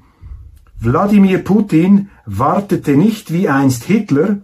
Wladimir 0.78 1.38
Putin 1.38 2.10
wartete 2.26 2.98
nicht 2.98 3.32
wie 3.32 3.48
einst 3.48 3.84
Hitler 3.84 4.40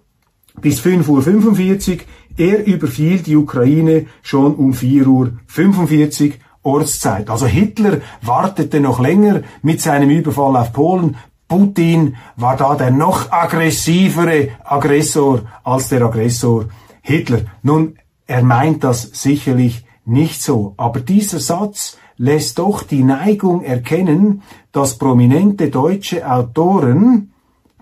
bis 0.60 0.80
5.45 0.80 1.92
Uhr 1.92 1.98
er 2.36 2.66
überfiel 2.66 3.20
die 3.20 3.36
Ukraine 3.36 4.06
schon 4.22 4.54
um 4.54 4.72
4.45 4.72 6.28
Uhr 6.28 6.34
Ortszeit. 6.64 7.30
Also 7.30 7.46
Hitler 7.46 7.98
wartete 8.22 8.80
noch 8.80 8.98
länger 8.98 9.42
mit 9.62 9.80
seinem 9.80 10.10
Überfall 10.10 10.56
auf 10.56 10.72
Polen. 10.72 11.16
Putin 11.46 12.16
war 12.36 12.56
da 12.56 12.74
der 12.74 12.90
noch 12.90 13.30
aggressivere 13.30 14.48
Aggressor 14.64 15.42
als 15.62 15.90
der 15.90 16.02
Aggressor 16.02 16.66
Hitler. 17.02 17.42
Nun, 17.62 17.98
er 18.26 18.42
meint 18.42 18.82
das 18.82 19.10
sicherlich 19.12 19.84
nicht 20.06 20.42
so, 20.42 20.74
aber 20.78 21.00
dieser 21.00 21.38
Satz 21.38 21.98
lässt 22.16 22.58
doch 22.58 22.82
die 22.82 23.02
Neigung 23.02 23.62
erkennen, 23.62 24.42
dass 24.72 24.98
prominente 24.98 25.68
deutsche 25.68 26.30
Autoren 26.30 27.32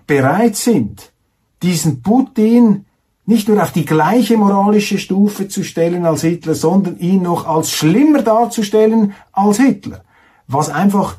bereit 0.07 0.55
sind, 0.55 1.13
diesen 1.61 2.01
Putin 2.01 2.85
nicht 3.25 3.47
nur 3.47 3.61
auf 3.61 3.71
die 3.71 3.85
gleiche 3.85 4.37
moralische 4.37 4.97
Stufe 4.97 5.47
zu 5.47 5.63
stellen 5.63 6.05
als 6.05 6.21
Hitler, 6.21 6.55
sondern 6.55 6.97
ihn 6.97 7.21
noch 7.21 7.47
als 7.47 7.71
schlimmer 7.71 8.21
darzustellen 8.21 9.13
als 9.31 9.57
Hitler. 9.57 10.03
Was 10.47 10.69
einfach 10.69 11.17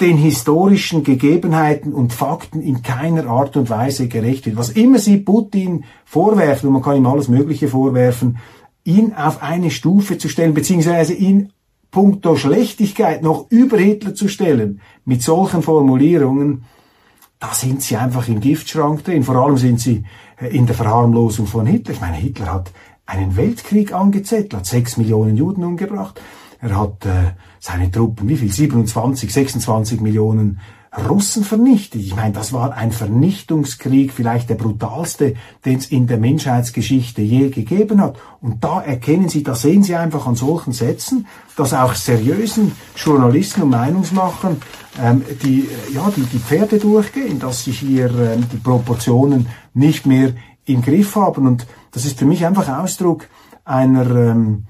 den 0.00 0.16
historischen 0.16 1.04
Gegebenheiten 1.04 1.92
und 1.92 2.12
Fakten 2.12 2.62
in 2.62 2.82
keiner 2.82 3.26
Art 3.26 3.56
und 3.56 3.68
Weise 3.68 4.08
gerecht 4.08 4.46
wird. 4.46 4.56
Was 4.56 4.70
immer 4.70 4.98
sie 4.98 5.18
Putin 5.18 5.84
vorwerfen, 6.04 6.68
und 6.68 6.72
man 6.72 6.82
kann 6.82 6.96
ihm 6.96 7.06
alles 7.06 7.28
Mögliche 7.28 7.68
vorwerfen, 7.68 8.38
ihn 8.84 9.12
auf 9.12 9.42
eine 9.42 9.70
Stufe 9.70 10.16
zu 10.16 10.28
stellen, 10.28 10.54
beziehungsweise 10.54 11.12
ihn 11.12 11.52
puncto 11.90 12.36
Schlechtigkeit 12.36 13.22
noch 13.22 13.50
über 13.50 13.76
Hitler 13.76 14.14
zu 14.14 14.28
stellen, 14.28 14.80
mit 15.04 15.22
solchen 15.22 15.62
Formulierungen, 15.62 16.64
da 17.40 17.54
sind 17.54 17.82
sie 17.82 17.96
einfach 17.96 18.28
im 18.28 18.40
Giftschrank 18.40 19.02
drin. 19.02 19.24
Vor 19.24 19.36
allem 19.36 19.56
sind 19.56 19.80
sie 19.80 20.04
äh, 20.36 20.54
in 20.54 20.66
der 20.66 20.76
Verharmlosung 20.76 21.46
von 21.46 21.66
Hitler. 21.66 21.94
Ich 21.94 22.00
meine, 22.00 22.16
Hitler 22.16 22.52
hat 22.52 22.70
einen 23.06 23.36
Weltkrieg 23.36 23.92
angezettelt, 23.92 24.54
hat 24.54 24.66
sechs 24.66 24.96
Millionen 24.96 25.36
Juden 25.36 25.64
umgebracht. 25.64 26.20
Er 26.60 26.78
hat 26.78 27.06
äh, 27.06 27.32
seine 27.58 27.90
Truppen, 27.90 28.28
wie 28.28 28.36
viel? 28.36 28.52
27, 28.52 29.32
26 29.32 30.00
Millionen 30.00 30.60
Russen 31.08 31.44
vernichtet. 31.44 32.00
Ich 32.02 32.16
meine, 32.16 32.32
das 32.32 32.52
war 32.52 32.74
ein 32.74 32.90
Vernichtungskrieg, 32.90 34.12
vielleicht 34.12 34.50
der 34.50 34.56
brutalste, 34.56 35.34
den 35.64 35.78
es 35.78 35.86
in 35.86 36.08
der 36.08 36.18
Menschheitsgeschichte 36.18 37.22
je 37.22 37.50
gegeben 37.50 38.00
hat. 38.00 38.18
Und 38.40 38.64
da 38.64 38.80
erkennen 38.80 39.28
Sie, 39.28 39.44
da 39.44 39.54
sehen 39.54 39.84
Sie 39.84 39.94
einfach 39.94 40.26
an 40.26 40.34
solchen 40.34 40.72
Sätzen, 40.72 41.28
dass 41.56 41.74
auch 41.74 41.94
seriösen 41.94 42.72
Journalisten 42.96 43.62
und 43.62 43.70
Meinungsmachern 43.70 44.56
ähm, 45.00 45.22
die, 45.44 45.60
äh, 45.60 45.94
ja, 45.94 46.10
die, 46.14 46.22
die 46.22 46.38
Pferde 46.38 46.78
durchgehen, 46.78 47.38
dass 47.38 47.62
sie 47.64 47.72
hier 47.72 48.10
ähm, 48.18 48.46
die 48.52 48.56
Proportionen 48.56 49.46
nicht 49.74 50.06
mehr 50.06 50.32
im 50.64 50.82
Griff 50.82 51.14
haben. 51.14 51.46
Und 51.46 51.68
das 51.92 52.04
ist 52.04 52.18
für 52.18 52.24
mich 52.24 52.44
einfach 52.44 52.68
Ausdruck 52.68 53.28
einer, 53.64 54.10
ähm, 54.10 54.64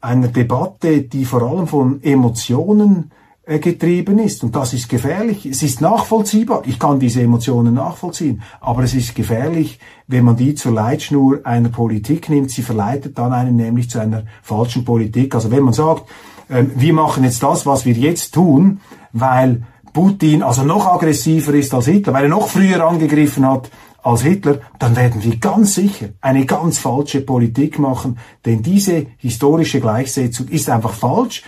einer 0.00 0.28
Debatte, 0.28 1.02
die 1.02 1.26
vor 1.26 1.42
allem 1.42 1.66
von 1.66 2.02
Emotionen 2.02 3.10
getrieben 3.46 4.18
ist. 4.18 4.44
Und 4.44 4.54
das 4.54 4.72
ist 4.72 4.88
gefährlich. 4.88 5.46
Es 5.46 5.62
ist 5.62 5.80
nachvollziehbar. 5.80 6.62
Ich 6.66 6.78
kann 6.78 7.00
diese 7.00 7.22
Emotionen 7.22 7.74
nachvollziehen. 7.74 8.42
Aber 8.60 8.84
es 8.84 8.94
ist 8.94 9.14
gefährlich, 9.14 9.78
wenn 10.06 10.24
man 10.24 10.36
die 10.36 10.54
zur 10.54 10.72
Leitschnur 10.72 11.40
einer 11.44 11.70
Politik 11.70 12.28
nimmt. 12.28 12.50
Sie 12.50 12.62
verleitet 12.62 13.18
dann 13.18 13.32
einen 13.32 13.56
nämlich 13.56 13.90
zu 13.90 13.98
einer 13.98 14.24
falschen 14.42 14.84
Politik. 14.84 15.34
Also 15.34 15.50
wenn 15.50 15.64
man 15.64 15.72
sagt, 15.72 16.08
äh, 16.48 16.64
wir 16.74 16.92
machen 16.92 17.24
jetzt 17.24 17.42
das, 17.42 17.66
was 17.66 17.84
wir 17.84 17.94
jetzt 17.94 18.34
tun, 18.34 18.80
weil 19.12 19.62
Putin 19.92 20.42
also 20.42 20.62
noch 20.62 20.86
aggressiver 20.86 21.54
ist 21.54 21.74
als 21.74 21.86
Hitler, 21.86 22.12
weil 22.12 22.24
er 22.24 22.30
noch 22.30 22.48
früher 22.48 22.86
angegriffen 22.86 23.46
hat 23.48 23.70
als 24.02 24.22
Hitler, 24.22 24.60
dann 24.78 24.96
werden 24.96 25.22
wir 25.22 25.36
ganz 25.36 25.74
sicher 25.74 26.10
eine 26.20 26.46
ganz 26.46 26.78
falsche 26.78 27.20
Politik 27.20 27.78
machen, 27.78 28.18
denn 28.46 28.62
diese 28.62 29.06
historische 29.18 29.80
Gleichsetzung 29.80 30.48
ist 30.48 30.70
einfach 30.70 30.92
falsch 30.92 31.42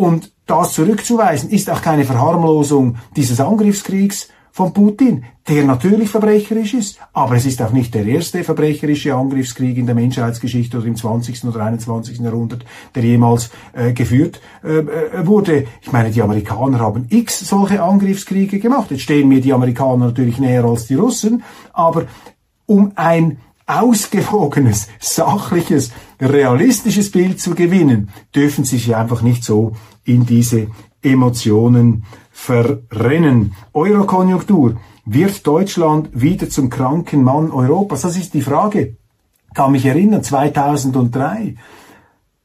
und 0.00 0.32
das 0.46 0.72
zurückzuweisen 0.72 1.50
ist 1.50 1.68
auch 1.68 1.82
keine 1.82 2.04
Verharmlosung 2.04 2.96
dieses 3.16 3.38
Angriffskriegs, 3.38 4.28
von 4.52 4.72
Putin, 4.72 5.24
der 5.48 5.64
natürlich 5.64 6.08
verbrecherisch 6.08 6.74
ist, 6.74 6.98
aber 7.12 7.36
es 7.36 7.46
ist 7.46 7.62
auch 7.62 7.70
nicht 7.70 7.94
der 7.94 8.04
erste 8.04 8.42
verbrecherische 8.42 9.14
Angriffskrieg 9.14 9.78
in 9.78 9.86
der 9.86 9.94
Menschheitsgeschichte 9.94 10.78
oder 10.78 10.86
im 10.86 10.96
20. 10.96 11.44
oder 11.44 11.64
21. 11.64 12.18
Jahrhundert, 12.18 12.64
der 12.94 13.04
jemals 13.04 13.50
äh, 13.72 13.92
geführt 13.92 14.40
äh, 14.64 14.78
äh, 14.78 15.26
wurde. 15.26 15.66
Ich 15.82 15.92
meine, 15.92 16.10
die 16.10 16.20
Amerikaner 16.20 16.80
haben 16.80 17.06
x 17.10 17.40
solche 17.40 17.80
Angriffskriege 17.80 18.58
gemacht. 18.58 18.90
Jetzt 18.90 19.02
stehen 19.02 19.28
mir 19.28 19.40
die 19.40 19.52
Amerikaner 19.52 20.06
natürlich 20.06 20.40
näher 20.40 20.64
als 20.64 20.86
die 20.86 20.96
Russen, 20.96 21.44
aber 21.72 22.06
um 22.66 22.92
ein 22.96 23.38
ausgewogenes, 23.66 24.88
sachliches, 24.98 25.92
realistisches 26.20 27.10
Bild 27.10 27.40
zu 27.40 27.54
gewinnen, 27.54 28.10
dürfen 28.34 28.64
sie 28.64 28.78
sich 28.78 28.96
einfach 28.96 29.22
nicht 29.22 29.44
so 29.44 29.72
in 30.14 30.26
diese 30.26 30.68
Emotionen 31.02 32.04
verrennen. 32.30 33.54
Eurokonjunktur. 33.72 34.76
Wird 35.04 35.46
Deutschland 35.46 36.10
wieder 36.12 36.48
zum 36.48 36.70
kranken 36.70 37.22
Mann 37.22 37.50
Europas? 37.50 38.02
Das 38.02 38.16
ist 38.16 38.34
die 38.34 38.42
Frage. 38.42 38.96
Kann 39.54 39.72
mich 39.72 39.84
erinnern, 39.86 40.22
2003 40.22 41.56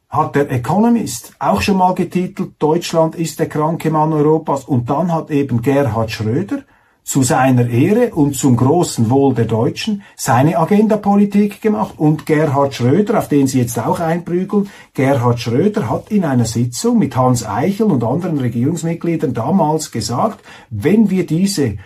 hat 0.10 0.36
der 0.36 0.50
Economist 0.50 1.34
auch 1.40 1.62
schon 1.62 1.78
mal 1.78 1.94
getitelt, 1.94 2.54
Deutschland 2.60 3.16
ist 3.16 3.40
der 3.40 3.50
kranke 3.50 3.92
Mann 3.92 4.14
Europas. 4.14 4.64
Und 4.64 4.90
dann 4.90 5.14
hat 5.14 5.30
eben 5.30 5.62
Gerhard 5.62 6.12
Schröder 6.12 6.64
zu 7.06 7.22
seiner 7.22 7.70
Ehre 7.70 8.16
und 8.16 8.36
zum 8.36 8.58
großen 8.58 9.12
Wohl 9.12 9.36
der 9.36 9.46
Deutschen 9.46 10.02
seine 10.16 10.58
Agendapolitik 10.58 11.62
gemacht. 11.62 11.94
Und 11.98 12.26
Gerhard 12.26 12.74
Schröder, 12.74 13.20
auf 13.20 13.30
den 13.30 13.46
Sie 13.46 13.60
jetzt 13.60 13.78
auch 13.78 14.00
einprügeln, 14.00 14.70
Gerhard 14.96 15.40
Schröder 15.40 15.88
hat 15.88 16.10
in 16.10 16.26
einer 16.26 16.46
Sitzung 16.46 16.98
mit 16.98 17.16
Hans 17.16 17.46
Eichel 17.46 17.86
und 17.86 18.04
anderen 18.04 18.40
Regierungsmitgliedern 18.40 19.36
damals 19.36 19.92
gesagt, 19.92 20.44
wenn 20.72 21.12
wir 21.12 21.28
diese 21.28 21.78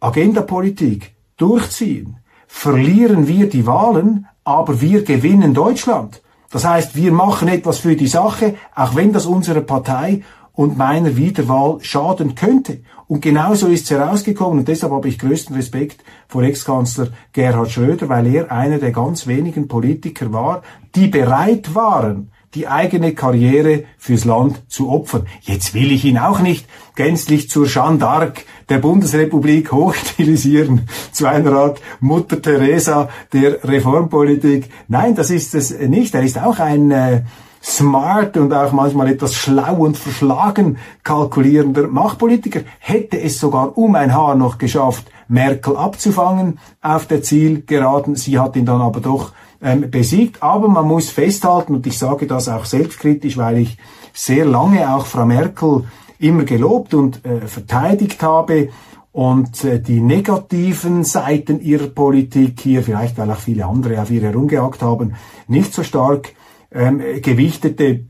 Agendapolitik 0.00 1.14
durchziehen, 1.36 2.16
verlieren 2.48 3.28
wir 3.28 3.48
die 3.48 3.68
Wahlen, 3.68 4.26
aber 4.42 4.80
wir 4.80 5.04
gewinnen 5.04 5.54
Deutschland. 5.54 6.22
Das 6.50 6.64
heißt, 6.64 6.96
wir 6.96 7.12
machen 7.12 7.46
etwas 7.46 7.78
für 7.78 7.94
die 7.94 8.08
Sache, 8.08 8.56
auch 8.74 8.96
wenn 8.96 9.12
das 9.12 9.26
unserer 9.26 9.60
Partei 9.60 10.24
und 10.60 10.76
meiner 10.76 11.16
Wiederwahl 11.16 11.78
schaden 11.80 12.34
könnte. 12.34 12.80
Und 13.08 13.22
genauso 13.22 13.68
ist 13.68 13.84
es 13.84 13.92
herausgekommen 13.92 14.58
und 14.58 14.68
deshalb 14.68 14.92
habe 14.92 15.08
ich 15.08 15.18
größten 15.18 15.56
Respekt 15.56 16.04
vor 16.28 16.42
Ex-Kanzler 16.42 17.08
Gerhard 17.32 17.70
Schröder, 17.70 18.10
weil 18.10 18.26
er 18.26 18.52
einer 18.52 18.76
der 18.76 18.90
ganz 18.90 19.26
wenigen 19.26 19.68
Politiker 19.68 20.34
war, 20.34 20.60
die 20.94 21.06
bereit 21.06 21.74
waren, 21.74 22.30
die 22.52 22.68
eigene 22.68 23.14
Karriere 23.14 23.84
fürs 23.96 24.26
Land 24.26 24.60
zu 24.68 24.90
opfern. 24.90 25.26
Jetzt 25.40 25.72
will 25.72 25.90
ich 25.92 26.04
ihn 26.04 26.18
auch 26.18 26.40
nicht 26.40 26.66
gänzlich 26.94 27.48
zur 27.48 27.66
Jeanne 27.66 27.96
d'Arc 27.96 28.42
der 28.68 28.80
Bundesrepublik 28.80 29.72
hochstilisieren, 29.72 30.82
zu 31.10 31.24
einer 31.24 31.52
Art 31.52 31.80
Mutter 32.00 32.42
Teresa 32.42 33.08
der 33.32 33.64
Reformpolitik. 33.64 34.68
Nein, 34.88 35.14
das 35.14 35.30
ist 35.30 35.54
es 35.54 35.70
nicht. 35.70 36.14
Er 36.14 36.22
ist 36.22 36.38
auch 36.38 36.58
ein 36.58 36.90
äh, 36.90 37.22
smart 37.62 38.36
und 38.36 38.52
auch 38.52 38.72
manchmal 38.72 39.08
etwas 39.08 39.34
schlau 39.34 39.76
und 39.76 39.96
verschlagen 39.96 40.78
kalkulierender 41.02 41.88
Machtpolitiker, 41.88 42.60
hätte 42.78 43.20
es 43.20 43.38
sogar 43.38 43.76
um 43.76 43.94
ein 43.94 44.14
Haar 44.14 44.34
noch 44.34 44.58
geschafft, 44.58 45.10
Merkel 45.28 45.76
abzufangen 45.76 46.58
auf 46.80 47.06
der 47.06 47.22
Zielgeraden. 47.22 48.16
Sie 48.16 48.38
hat 48.38 48.56
ihn 48.56 48.66
dann 48.66 48.80
aber 48.80 49.00
doch 49.00 49.32
ähm, 49.62 49.90
besiegt. 49.90 50.42
Aber 50.42 50.68
man 50.68 50.86
muss 50.86 51.10
festhalten, 51.10 51.74
und 51.74 51.86
ich 51.86 51.98
sage 51.98 52.26
das 52.26 52.48
auch 52.48 52.64
selbstkritisch, 52.64 53.36
weil 53.36 53.58
ich 53.58 53.76
sehr 54.12 54.44
lange 54.44 54.92
auch 54.92 55.06
Frau 55.06 55.26
Merkel 55.26 55.84
immer 56.18 56.44
gelobt 56.44 56.94
und 56.94 57.24
äh, 57.24 57.46
verteidigt 57.46 58.22
habe, 58.22 58.68
und 59.12 59.64
äh, 59.64 59.80
die 59.80 60.00
negativen 60.00 61.02
Seiten 61.04 61.60
ihrer 61.60 61.88
Politik 61.88 62.60
hier, 62.60 62.82
vielleicht 62.82 63.18
weil 63.18 63.30
auch 63.30 63.38
viele 63.38 63.66
andere 63.66 64.00
auf 64.00 64.10
ihr 64.10 64.22
herumgejagt 64.22 64.82
haben, 64.82 65.14
nicht 65.48 65.74
so 65.74 65.82
stark 65.82 66.32
ähm, 66.72 67.00
gewichtete, 67.22 68.04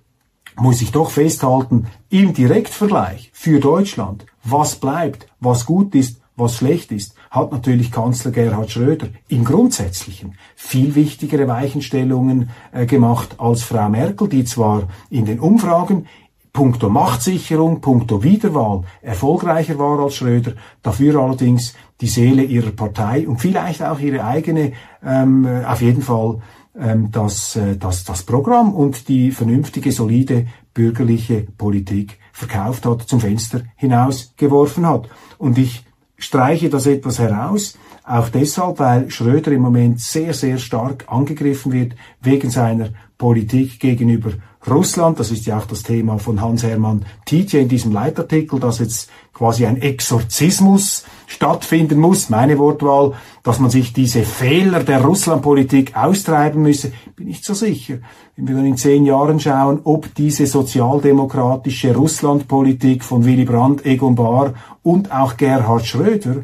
muss 0.56 0.82
ich 0.82 0.92
doch 0.92 1.10
festhalten, 1.10 1.86
im 2.08 2.34
Direktvergleich 2.34 3.30
für 3.32 3.60
Deutschland, 3.60 4.26
was 4.42 4.76
bleibt, 4.76 5.26
was 5.40 5.66
gut 5.66 5.94
ist, 5.94 6.20
was 6.36 6.56
schlecht 6.56 6.90
ist, 6.90 7.14
hat 7.30 7.52
natürlich 7.52 7.92
Kanzler 7.92 8.30
Gerhard 8.30 8.70
Schröder 8.70 9.08
im 9.28 9.44
Grundsätzlichen 9.44 10.34
viel 10.56 10.94
wichtigere 10.94 11.46
Weichenstellungen 11.46 12.50
äh, 12.72 12.86
gemacht 12.86 13.36
als 13.38 13.62
Frau 13.62 13.88
Merkel, 13.88 14.28
die 14.28 14.44
zwar 14.44 14.88
in 15.10 15.26
den 15.26 15.38
Umfragen 15.38 16.06
puncto 16.52 16.88
Machtsicherung, 16.88 17.80
puncto 17.80 18.24
Wiederwahl 18.24 18.82
erfolgreicher 19.02 19.78
war 19.78 20.00
als 20.00 20.16
Schröder, 20.16 20.54
dafür 20.82 21.20
allerdings 21.20 21.74
die 22.00 22.08
Seele 22.08 22.42
ihrer 22.42 22.72
Partei 22.72 23.28
und 23.28 23.40
vielleicht 23.40 23.82
auch 23.82 24.00
ihre 24.00 24.24
eigene 24.24 24.72
ähm, 25.04 25.46
auf 25.64 25.80
jeden 25.82 26.02
Fall 26.02 26.40
ähm, 26.78 27.10
das, 27.10 27.56
äh, 27.56 27.76
das, 27.76 28.04
das 28.04 28.22
Programm 28.22 28.74
und 28.74 29.08
die 29.08 29.30
vernünftige, 29.30 29.92
solide 29.92 30.46
bürgerliche 30.74 31.46
Politik 31.58 32.18
verkauft 32.32 32.86
hat, 32.86 33.02
zum 33.02 33.20
Fenster 33.20 33.62
hinausgeworfen 33.76 34.86
hat. 34.86 35.08
Und 35.38 35.58
ich 35.58 35.84
streiche 36.16 36.68
das 36.68 36.86
etwas 36.86 37.18
heraus, 37.18 37.78
auch 38.04 38.28
deshalb, 38.28 38.78
weil 38.78 39.10
Schröder 39.10 39.52
im 39.52 39.62
Moment 39.62 40.00
sehr, 40.00 40.34
sehr 40.34 40.58
stark 40.58 41.04
angegriffen 41.08 41.72
wird 41.72 41.94
wegen 42.20 42.50
seiner 42.50 42.90
Politik 43.18 43.78
gegenüber 43.78 44.32
Russland. 44.68 45.18
Das 45.18 45.30
ist 45.30 45.46
ja 45.46 45.58
auch 45.58 45.66
das 45.66 45.82
Thema 45.82 46.18
von 46.18 46.40
Hans-Hermann 46.40 47.04
Tietje 47.24 47.60
in 47.60 47.68
diesem 47.68 47.92
Leitartikel, 47.92 48.60
dass 48.60 48.78
jetzt 48.78 49.10
quasi 49.32 49.64
ein 49.64 49.80
Exorzismus 49.80 51.04
stattfinden 51.26 51.98
muss, 51.98 52.28
meine 52.28 52.58
Wortwahl, 52.58 53.14
dass 53.42 53.58
man 53.58 53.70
sich 53.70 53.92
diese 53.92 54.22
Fehler 54.22 54.82
der 54.82 55.02
Russlandpolitik 55.02 55.96
austreiben 55.96 56.62
müsse, 56.62 56.92
bin 57.16 57.28
ich 57.28 57.42
so 57.42 57.54
sicher. 57.54 57.98
Wenn 58.36 58.48
wir 58.48 58.56
dann 58.56 58.66
in 58.66 58.76
zehn 58.76 59.06
Jahren 59.06 59.40
schauen, 59.40 59.80
ob 59.84 60.14
diese 60.14 60.46
sozialdemokratische 60.46 61.94
Russlandpolitik 61.94 63.02
von 63.02 63.24
Willy 63.24 63.44
Brandt, 63.44 63.86
Egon 63.86 64.14
Bahr 64.14 64.54
und 64.82 65.12
auch 65.12 65.36
Gerhard 65.36 65.86
Schröder 65.86 66.42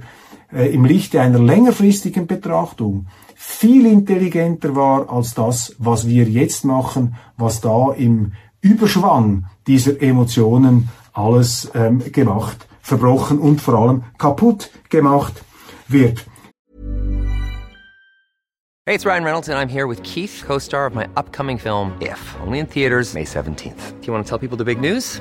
äh, 0.53 0.73
im 0.73 0.85
Lichte 0.85 1.21
einer 1.21 1.39
längerfristigen 1.39 2.27
Betrachtung 2.27 3.07
viel 3.49 3.87
intelligenter 3.87 4.75
war 4.75 5.09
als 5.09 5.33
das, 5.35 5.75
was 5.79 6.07
wir 6.07 6.25
jetzt 6.25 6.65
machen, 6.65 7.15
was 7.39 7.61
da 7.61 7.93
im 7.93 8.33
Überschwang 8.61 9.47
dieser 9.67 10.03
Emotionen 10.03 10.89
alles 11.13 11.71
ähm, 11.75 12.03
gemacht, 12.13 12.67
verbrochen 12.83 13.39
und 13.39 13.61
vor 13.61 13.75
allem 13.75 14.03
kaputt 14.19 14.71
gemacht 14.91 15.45
wird. 15.87 16.27
Hey, 18.85 18.95
it's 18.95 19.07
Ryan 19.07 19.25
Reynolds 19.25 19.49
and 19.49 19.59
I'm 19.59 19.73
here 19.73 19.87
with 19.87 20.03
Keith, 20.03 20.43
co-star 20.45 20.87
of 20.87 20.95
my 20.95 21.07
upcoming 21.17 21.59
film 21.59 21.93
If, 22.01 22.37
only 22.45 22.59
in 22.59 22.67
theaters 22.67 23.15
May 23.15 23.25
17th. 23.25 24.01
Do 24.01 24.07
you 24.07 24.13
want 24.13 24.27
to 24.27 24.29
tell 24.29 24.39
people 24.39 24.59
the 24.59 24.65
big 24.65 24.81
news? 24.81 25.21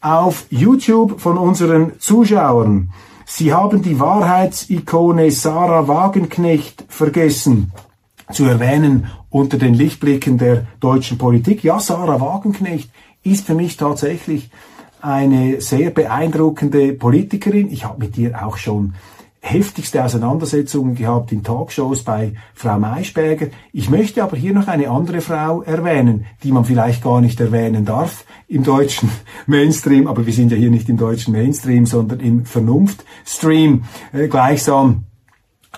auf 0.00 0.46
YouTube 0.50 1.20
von 1.20 1.36
unseren 1.36 1.98
Zuschauern. 1.98 2.92
Sie 3.26 3.52
haben 3.52 3.82
die 3.82 4.00
Wahrheitsikone 4.00 5.30
Sarah 5.30 5.86
Wagenknecht 5.86 6.84
vergessen 6.88 7.72
zu 8.32 8.44
erwähnen 8.44 9.06
unter 9.28 9.58
den 9.58 9.74
Lichtblicken 9.74 10.38
der 10.38 10.66
deutschen 10.80 11.18
Politik. 11.18 11.62
Ja, 11.62 11.78
Sarah 11.78 12.20
Wagenknecht 12.20 12.90
ist 13.22 13.46
für 13.46 13.54
mich 13.54 13.76
tatsächlich 13.76 14.50
eine 15.02 15.60
sehr 15.60 15.90
beeindruckende 15.90 16.92
Politikerin. 16.92 17.70
Ich 17.70 17.84
habe 17.84 18.00
mit 18.00 18.18
ihr 18.18 18.44
auch 18.44 18.56
schon 18.56 18.94
heftigste 19.40 20.04
Auseinandersetzungen 20.04 20.94
gehabt 20.94 21.32
in 21.32 21.42
Talkshows 21.42 22.02
bei 22.02 22.34
Frau 22.54 22.78
Maischberger. 22.78 23.48
Ich 23.72 23.88
möchte 23.88 24.22
aber 24.22 24.36
hier 24.36 24.52
noch 24.52 24.68
eine 24.68 24.90
andere 24.90 25.20
Frau 25.20 25.62
erwähnen, 25.62 26.26
die 26.42 26.52
man 26.52 26.64
vielleicht 26.64 27.02
gar 27.02 27.20
nicht 27.20 27.40
erwähnen 27.40 27.84
darf 27.84 28.24
im 28.48 28.64
deutschen 28.64 29.10
Mainstream, 29.46 30.06
aber 30.06 30.26
wir 30.26 30.32
sind 30.32 30.52
ja 30.52 30.58
hier 30.58 30.70
nicht 30.70 30.88
im 30.88 30.98
deutschen 30.98 31.32
Mainstream, 31.32 31.86
sondern 31.86 32.20
im 32.20 32.44
Vernunftstream. 32.44 33.84
Äh, 34.12 34.28
gleichsam 34.28 35.04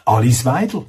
Alice 0.04 0.44
Weidel. 0.44 0.86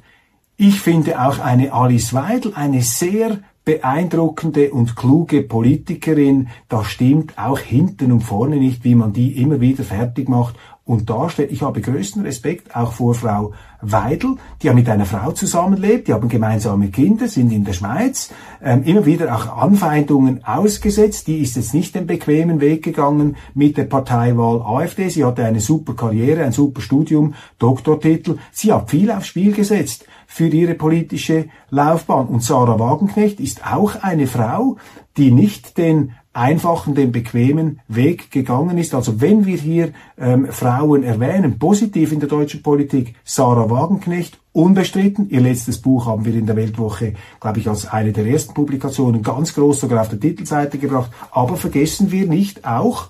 Ich 0.56 0.80
finde 0.80 1.20
auch 1.20 1.38
eine 1.38 1.72
Alice 1.72 2.12
Weidel 2.12 2.52
eine 2.54 2.82
sehr 2.82 3.38
beeindruckende 3.64 4.70
und 4.70 4.94
kluge 4.94 5.42
Politikerin, 5.42 6.48
da 6.68 6.84
stimmt 6.84 7.38
auch 7.38 7.58
hinten 7.58 8.12
und 8.12 8.20
vorne 8.20 8.56
nicht, 8.56 8.84
wie 8.84 8.94
man 8.94 9.12
die 9.14 9.40
immer 9.40 9.60
wieder 9.60 9.84
fertig 9.84 10.28
macht 10.28 10.56
und 10.84 11.08
darstellt. 11.08 11.52
Ich 11.52 11.62
habe 11.62 11.80
größten 11.80 12.22
Respekt 12.22 12.76
auch 12.76 12.92
vor 12.92 13.14
Frau 13.14 13.52
Weidel, 13.84 14.36
die 14.62 14.66
ja 14.66 14.72
mit 14.72 14.88
einer 14.88 15.04
Frau 15.04 15.32
zusammenlebt, 15.32 16.08
die 16.08 16.12
haben 16.12 16.28
gemeinsame 16.28 16.88
Kinder, 16.88 17.28
sind 17.28 17.52
in 17.52 17.64
der 17.64 17.72
Schweiz, 17.72 18.30
ähm, 18.62 18.82
immer 18.84 19.06
wieder 19.06 19.34
auch 19.34 19.56
Anfeindungen 19.58 20.44
ausgesetzt. 20.44 21.26
Die 21.26 21.38
ist 21.38 21.56
jetzt 21.56 21.74
nicht 21.74 21.94
den 21.94 22.06
bequemen 22.06 22.60
Weg 22.60 22.82
gegangen 22.82 23.36
mit 23.54 23.76
der 23.76 23.84
Parteiwahl 23.84 24.62
AfD. 24.62 25.08
Sie 25.08 25.24
hatte 25.24 25.44
eine 25.44 25.60
super 25.60 25.94
Karriere, 25.94 26.44
ein 26.44 26.52
super 26.52 26.80
Studium, 26.80 27.34
Doktortitel. 27.58 28.38
Sie 28.52 28.72
hat 28.72 28.90
viel 28.90 29.10
aufs 29.10 29.28
Spiel 29.28 29.52
gesetzt 29.52 30.06
für 30.26 30.48
ihre 30.48 30.74
politische 30.74 31.46
Laufbahn. 31.70 32.26
Und 32.26 32.42
Sarah 32.42 32.78
Wagenknecht 32.78 33.40
ist 33.40 33.66
auch 33.66 34.02
eine 34.02 34.26
Frau, 34.26 34.76
die 35.16 35.30
nicht 35.30 35.78
den 35.78 36.12
einfachen, 36.34 36.94
den 36.94 37.12
bequemen 37.12 37.80
Weg 37.86 38.30
gegangen 38.30 38.76
ist. 38.76 38.94
Also 38.94 39.20
wenn 39.20 39.46
wir 39.46 39.56
hier 39.56 39.92
ähm, 40.18 40.48
Frauen 40.50 41.04
erwähnen, 41.04 41.58
positiv 41.58 42.12
in 42.12 42.20
der 42.20 42.28
deutschen 42.28 42.62
Politik, 42.62 43.14
Sarah 43.24 43.70
Wagenknecht, 43.74 44.38
unbestritten. 44.52 45.28
Ihr 45.28 45.40
letztes 45.40 45.78
Buch 45.78 46.06
haben 46.06 46.24
wir 46.24 46.34
in 46.34 46.46
der 46.46 46.56
Weltwoche, 46.56 47.14
glaube 47.40 47.58
ich, 47.58 47.68
als 47.68 47.86
eine 47.86 48.12
der 48.12 48.24
ersten 48.24 48.54
Publikationen 48.54 49.22
ganz 49.22 49.52
groß 49.54 49.80
sogar 49.80 50.00
auf 50.00 50.08
der 50.08 50.20
Titelseite 50.20 50.78
gebracht. 50.78 51.10
Aber 51.30 51.56
vergessen 51.56 52.10
wir 52.10 52.26
nicht 52.26 52.64
auch 52.64 53.08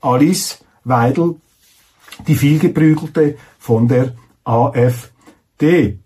Alice 0.00 0.64
Weidel, 0.84 1.36
die 2.26 2.34
vielgeprügelte 2.34 3.36
von 3.58 3.88
der 3.88 4.14
AfD. 4.44 5.98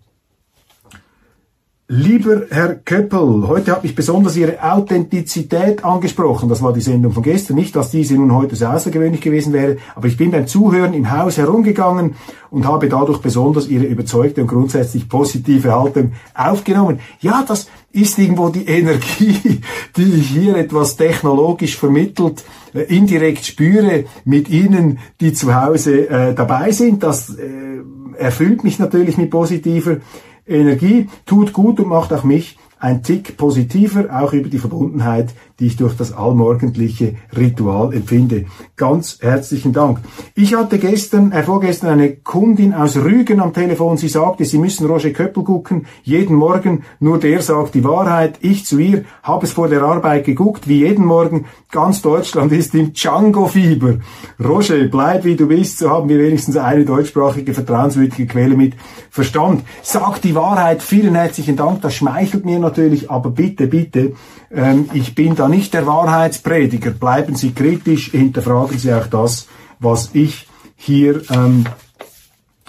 Lieber 1.87 2.47
Herr 2.49 2.73
Köppel, 2.73 3.47
heute 3.47 3.71
hat 3.71 3.83
mich 3.83 3.93
besonders 3.93 4.35
Ihre 4.35 4.59
Authentizität 4.63 5.85
angesprochen. 5.85 6.49
Das 6.49 6.63
war 6.63 6.73
die 6.73 6.81
Sendung 6.81 7.11
von 7.11 7.21
gestern. 7.21 7.57
Nicht, 7.57 7.75
dass 7.75 7.91
diese 7.91 8.15
nun 8.15 8.33
heute 8.33 8.55
so 8.55 8.65
außergewöhnlich 8.65 9.21
gewesen 9.21 9.53
wäre, 9.53 9.77
aber 9.93 10.07
ich 10.07 10.17
bin 10.17 10.31
beim 10.31 10.47
Zuhören 10.47 10.95
im 10.95 11.11
Haus 11.11 11.37
herumgegangen 11.37 12.15
und 12.49 12.65
habe 12.65 12.89
dadurch 12.89 13.19
besonders 13.19 13.67
Ihre 13.67 13.83
überzeugte 13.83 14.41
und 14.41 14.47
grundsätzlich 14.47 15.07
positive 15.07 15.79
Haltung 15.79 16.13
aufgenommen. 16.33 17.01
Ja, 17.19 17.45
das 17.47 17.67
ist 17.91 18.17
irgendwo 18.17 18.49
die 18.49 18.65
Energie, 18.65 19.61
die 19.95 20.11
ich 20.15 20.29
hier 20.29 20.57
etwas 20.57 20.97
technologisch 20.97 21.77
vermittelt 21.77 22.45
äh, 22.73 22.81
indirekt 22.81 23.45
spüre 23.45 24.05
mit 24.23 24.49
Ihnen, 24.49 24.97
die 25.21 25.33
zu 25.33 25.53
Hause 25.53 26.09
äh, 26.09 26.33
dabei 26.33 26.71
sind. 26.71 27.03
Das 27.03 27.29
äh, 27.29 27.83
erfüllt 28.17 28.63
mich 28.63 28.79
natürlich 28.79 29.17
mit 29.17 29.29
positiver 29.29 29.97
Energie 30.47 31.07
tut 31.25 31.53
gut 31.53 31.79
und 31.79 31.87
macht 31.87 32.13
auch 32.13 32.23
mich 32.23 32.57
ein 32.79 33.03
Tick 33.03 33.37
positiver, 33.37 34.07
auch 34.11 34.33
über 34.33 34.49
die 34.49 34.59
Verbundenheit, 34.59 35.33
die 35.59 35.67
ich 35.67 35.77
durch 35.77 35.95
das 35.95 36.11
allmorgendliche 36.11 37.15
Ritual 37.35 37.93
empfinde. 37.93 38.45
Ganz 38.75 39.19
herzlichen 39.21 39.71
Dank. 39.71 39.99
Ich 40.35 40.53
hatte 40.53 40.79
gestern, 40.79 41.31
äh, 41.31 41.43
vorgestern 41.43 41.91
eine 41.91 42.15
Kundin 42.15 42.73
aus 42.73 42.97
Rügen 42.97 43.39
am 43.39 43.53
Telefon. 43.53 43.97
Sie 43.97 44.09
sagte, 44.09 44.43
Sie 44.43 44.57
müssen 44.57 44.85
Roger 44.85 45.11
Köppel 45.11 45.43
gucken. 45.43 45.85
Jeden 46.03 46.35
Morgen, 46.35 46.83
nur 46.99 47.19
der 47.19 47.41
sagt 47.41 47.75
die 47.75 47.83
Wahrheit. 47.83 48.37
Ich 48.41 48.65
zu 48.65 48.79
ihr, 48.79 49.05
habe 49.23 49.45
es 49.45 49.53
vor 49.53 49.69
der 49.69 49.81
Arbeit 49.81 50.25
geguckt, 50.25 50.67
wie 50.67 50.79
jeden 50.79 51.05
Morgen. 51.05 51.45
Ganz 51.71 52.01
Deutschland 52.01 52.51
ist 52.51 52.75
im 52.75 52.93
Django-Fieber. 52.93 53.99
Roger, 54.43 54.83
bleib 54.85 55.23
wie 55.25 55.35
du 55.35 55.47
bist, 55.47 55.77
so 55.77 55.89
haben 55.89 56.09
wir 56.09 56.19
wenigstens 56.19 56.57
eine 56.57 56.85
deutschsprachige, 56.85 57.53
vertrauenswürdige 57.53 58.27
Quelle 58.27 58.55
mit 58.55 58.73
Verstand. 59.09 59.63
Sag 59.83 60.21
die 60.21 60.35
Wahrheit. 60.35 60.81
Vielen 60.81 61.15
herzlichen 61.15 61.55
Dank. 61.55 61.81
Das 61.81 61.93
schmeichelt 61.93 62.45
mir 62.45 62.59
natürlich, 62.59 63.09
aber 63.09 63.29
bitte, 63.29 63.67
bitte, 63.67 64.13
ähm, 64.51 64.89
ich 64.93 65.15
bin 65.15 65.35
da 65.35 65.44
nicht 65.49 65.73
der 65.73 65.85
Wahrheitsprediger. 65.85 66.91
Bleiben 66.91 67.35
Sie 67.35 67.51
kritisch, 67.51 68.11
hinterfragen 68.11 68.77
Sie 68.77 68.93
auch 68.93 69.07
das, 69.07 69.47
was 69.79 70.09
ich 70.13 70.47
hier 70.75 71.21
ähm, 71.29 71.65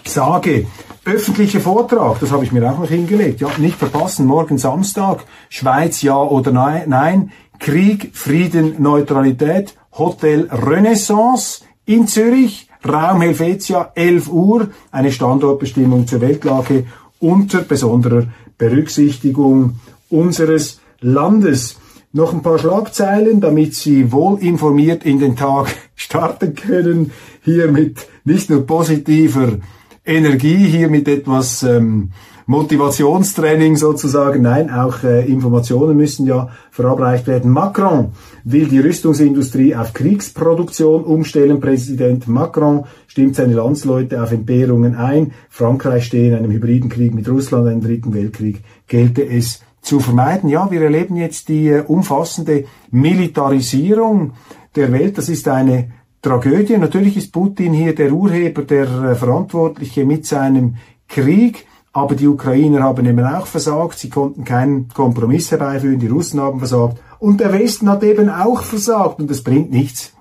sage. 0.05 0.67
Öffentlicher 1.05 1.61
Vortrag, 1.61 2.19
das 2.19 2.33
habe 2.33 2.45
ich 2.45 2.53
mir 2.53 2.69
auch 2.69 2.79
noch 2.79 2.89
hingelegt. 2.89 3.41
Ja, 3.41 3.49
nicht 3.59 3.79
verpassen, 3.79 4.27
morgen 4.27 4.59
Samstag, 4.59 5.25
Schweiz 5.49 6.03
ja 6.03 6.17
oder 6.17 6.51
nein, 6.51 6.85
nein. 6.89 7.33
Krieg, 7.59 8.11
Frieden, 8.13 8.83
Neutralität, 8.83 9.77
Hotel 9.93 10.49
Renaissance 10.51 11.65
in 11.87 12.07
Zürich, 12.09 12.69
Raum 12.87 13.21
Helvetia, 13.21 13.93
11 13.95 14.29
Uhr, 14.29 14.69
eine 14.91 15.13
Standortbestimmung 15.13 16.07
zur 16.07 16.21
Weltlage 16.21 16.87
unter 17.21 17.63
besonderer 17.63 18.27
Berücksichtigung 18.59 19.81
unseres 20.11 20.81
Landes. 21.01 21.79
Noch 22.17 22.33
ein 22.33 22.41
paar 22.41 22.59
Schlagzeilen, 22.59 23.43
damit 23.43 23.75
Sie 23.75 24.11
wohl 24.11 24.39
informiert 24.39 25.05
in 25.05 25.19
den 25.19 25.37
Tag 25.37 25.67
starten 25.97 26.55
können. 26.55 27.13
Hier 27.43 27.71
mit 27.71 28.07
nicht 28.25 28.49
nur 28.49 28.67
positiver 28.67 29.59
Energie, 30.03 30.67
hier 30.67 30.89
mit 30.89 31.09
etwas 31.09 31.63
ähm, 31.63 32.13
Motivationstraining 32.47 33.77
sozusagen. 33.77 34.41
Nein, 34.41 34.71
auch 34.71 35.03
äh, 35.03 35.27
Informationen 35.27 35.95
müssen 35.99 36.27
ja 36.27 36.49
verabreicht 36.71 37.27
werden. 37.27 37.51
Macron 37.51 38.13
will 38.45 38.67
die 38.67 38.81
Rüstungsindustrie 38.81 39.77
auf 39.77 39.93
Kriegsproduktion 39.93 41.05
umstellen. 41.05 41.61
Präsident 41.61 42.29
Macron 42.29 42.85
stimmt 43.09 43.37
seine 43.37 43.53
Landsleute 43.53 44.23
auf 44.23 44.33
Entbehrungen 44.33 44.95
ein. 44.95 45.33
Frankreich 45.51 46.07
stehe 46.07 46.29
in 46.29 46.35
einem 46.35 46.51
hybriden 46.51 46.89
Krieg 46.89 47.15
mit 47.15 47.29
Russland, 47.29 47.69
einem 47.69 47.83
dritten 47.83 48.15
Weltkrieg 48.15 48.63
gelte 48.89 49.23
es 49.23 49.61
zu 49.87 50.01
vermeiden. 50.01 50.51
Ja, 50.51 50.71
wir 50.71 50.83
erleben 50.83 51.17
jetzt 51.17 51.49
die 51.49 51.69
äh, 51.69 51.83
umfassende 51.87 52.65
Militarisierung 52.91 54.33
der 54.75 54.91
Welt. 54.93 55.17
Das 55.17 55.29
ist 55.29 55.47
eine 55.47 55.93
Tragödie. 56.23 56.77
Natürlich 56.77 57.17
ist 57.17 57.33
Putin 57.33 57.73
hier 57.73 57.95
der 57.95 58.13
Urheber, 58.13 58.63
der 58.63 58.83
äh, 58.83 59.15
Verantwortliche 59.15 60.05
mit 60.05 60.27
seinem 60.27 60.77
Krieg. 61.09 61.67
Aber 61.93 62.17
die 62.17 62.27
Ukrainer 62.27 62.83
haben 62.83 63.07
eben 63.07 63.25
auch 63.25 63.47
versagt. 63.47 64.01
Sie 64.01 64.11
konnten 64.11 64.45
keinen 64.45 64.89
Kompromiss 64.89 65.53
herbeiführen. 65.53 66.01
Die 66.01 66.09
Russen 66.09 66.41
haben 66.41 66.59
versagt. 66.59 67.01
Und 67.21 67.41
der 67.41 67.53
Westen 67.53 67.89
hat 67.89 68.03
eben 68.03 68.29
auch 68.29 68.63
versagt. 68.63 69.21
Und 69.21 69.31
das 69.31 69.43
bringt 69.43 69.71
nichts. 69.71 70.13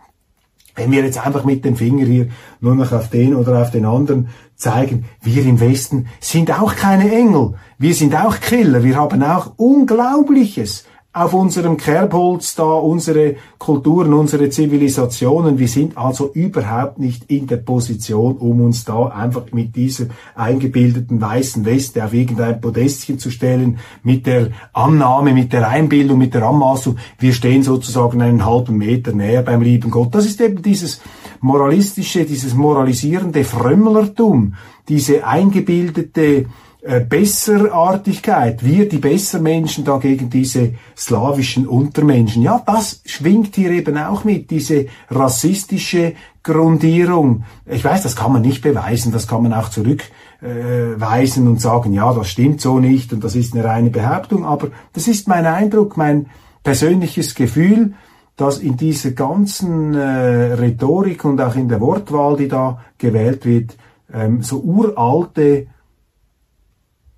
Wenn 0.75 0.91
wir 0.91 1.03
jetzt 1.03 1.25
einfach 1.25 1.43
mit 1.43 1.65
dem 1.65 1.75
Finger 1.75 2.05
hier 2.05 2.27
nur 2.59 2.75
noch 2.75 2.91
auf 2.91 3.09
den 3.09 3.33
oder 3.33 3.61
auf 3.61 3.71
den 3.71 3.85
anderen 3.85 4.27
zeigen, 4.55 5.05
wir 5.21 5.43
im 5.43 5.59
Westen 5.59 6.07
sind 6.19 6.51
auch 6.51 6.75
keine 6.75 7.11
Engel. 7.11 7.55
Wir 7.77 7.93
sind 7.93 8.15
auch 8.15 8.39
Killer. 8.39 8.83
Wir 8.83 8.95
haben 8.95 9.21
auch 9.21 9.51
Unglaubliches 9.57 10.85
auf 11.15 11.33
unserem 11.33 11.77
Kerbholz 11.77 12.55
da 12.55 12.63
unsere 12.63 13.35
Kulturen, 13.57 14.13
unsere 14.13 14.49
Zivilisationen. 14.49 15.57
Wir 15.57 15.69
sind 15.69 15.97
also 15.97 16.31
überhaupt 16.33 16.99
nicht 16.99 17.31
in 17.31 17.47
der 17.47 17.57
Position, 17.57 18.35
um 18.35 18.59
uns 18.59 18.83
da 18.83 19.07
einfach 19.07 19.43
mit 19.53 19.77
dieser 19.77 20.07
eingebildeten 20.35 21.21
weißen 21.21 21.63
Weste 21.63 22.03
auf 22.03 22.13
irgendein 22.13 22.59
Podestchen 22.59 23.17
zu 23.17 23.31
stellen, 23.31 23.79
mit 24.03 24.25
der 24.25 24.49
Annahme, 24.73 25.33
mit 25.33 25.53
der 25.53 25.69
Einbildung, 25.69 26.17
mit 26.17 26.33
der 26.33 26.43
Anmaßung, 26.43 26.97
wir 27.17 27.31
stehen 27.31 27.63
sozusagen 27.63 28.21
einen 28.21 28.45
halben 28.45 28.77
Meter 28.77 29.13
näher 29.13 29.41
beim 29.41 29.61
lieben 29.61 29.91
Gott. 29.91 30.13
Das 30.13 30.25
ist 30.25 30.41
eben 30.41 30.61
dieses 30.61 30.99
moralistische, 31.39 32.25
dieses 32.25 32.55
moralisierende 32.55 33.45
Frömmlertum, 33.45 34.55
diese 34.89 35.25
eingebildete 35.25 36.47
äh, 36.87 36.99
Besserartigkeit, 36.99 38.63
wir 38.63 38.87
die 38.87 38.99
Bessermenschen 38.99 39.83
da 39.83 39.97
gegen 39.97 40.29
diese 40.29 40.73
slawischen 40.95 41.67
Untermenschen. 41.67 42.43
Ja, 42.43 42.61
das 42.63 43.01
schwingt 43.05 43.55
hier 43.55 43.71
eben 43.71 43.97
auch 43.97 44.23
mit, 44.23 44.51
diese 44.51 44.85
rassistische 45.09 46.13
Grundierung. 46.43 47.43
Ich 47.65 47.83
weiß, 47.83 48.03
das 48.03 48.15
kann 48.15 48.33
man 48.33 48.43
nicht 48.43 48.61
beweisen, 48.61 49.11
das 49.11 49.27
kann 49.27 49.41
man 49.41 49.53
auch 49.53 49.69
zurückweisen 49.69 51.45
äh, 51.45 51.49
und 51.49 51.59
sagen, 51.59 51.91
ja, 51.91 52.13
das 52.13 52.29
stimmt 52.29 52.61
so 52.61 52.79
nicht 52.79 53.11
und 53.13 53.23
das 53.23 53.35
ist 53.35 53.55
eine 53.55 53.63
reine 53.63 53.89
Behauptung, 53.89 54.45
aber 54.45 54.67
das 54.93 55.07
ist 55.07 55.27
mein 55.27 55.47
Eindruck, 55.47 55.97
mein 55.97 56.27
persönliches 56.63 57.33
Gefühl, 57.33 57.95
dass 58.37 58.59
in 58.59 58.77
dieser 58.77 59.09
ganzen 59.11 59.95
äh, 59.95 60.53
Rhetorik 60.53 61.25
und 61.25 61.41
auch 61.41 61.55
in 61.55 61.67
der 61.67 61.81
Wortwahl, 61.81 62.37
die 62.37 62.47
da 62.47 62.79
gewählt 62.99 63.43
wird, 63.43 63.75
ähm, 64.13 64.43
so 64.43 64.59
uralte 64.59 65.65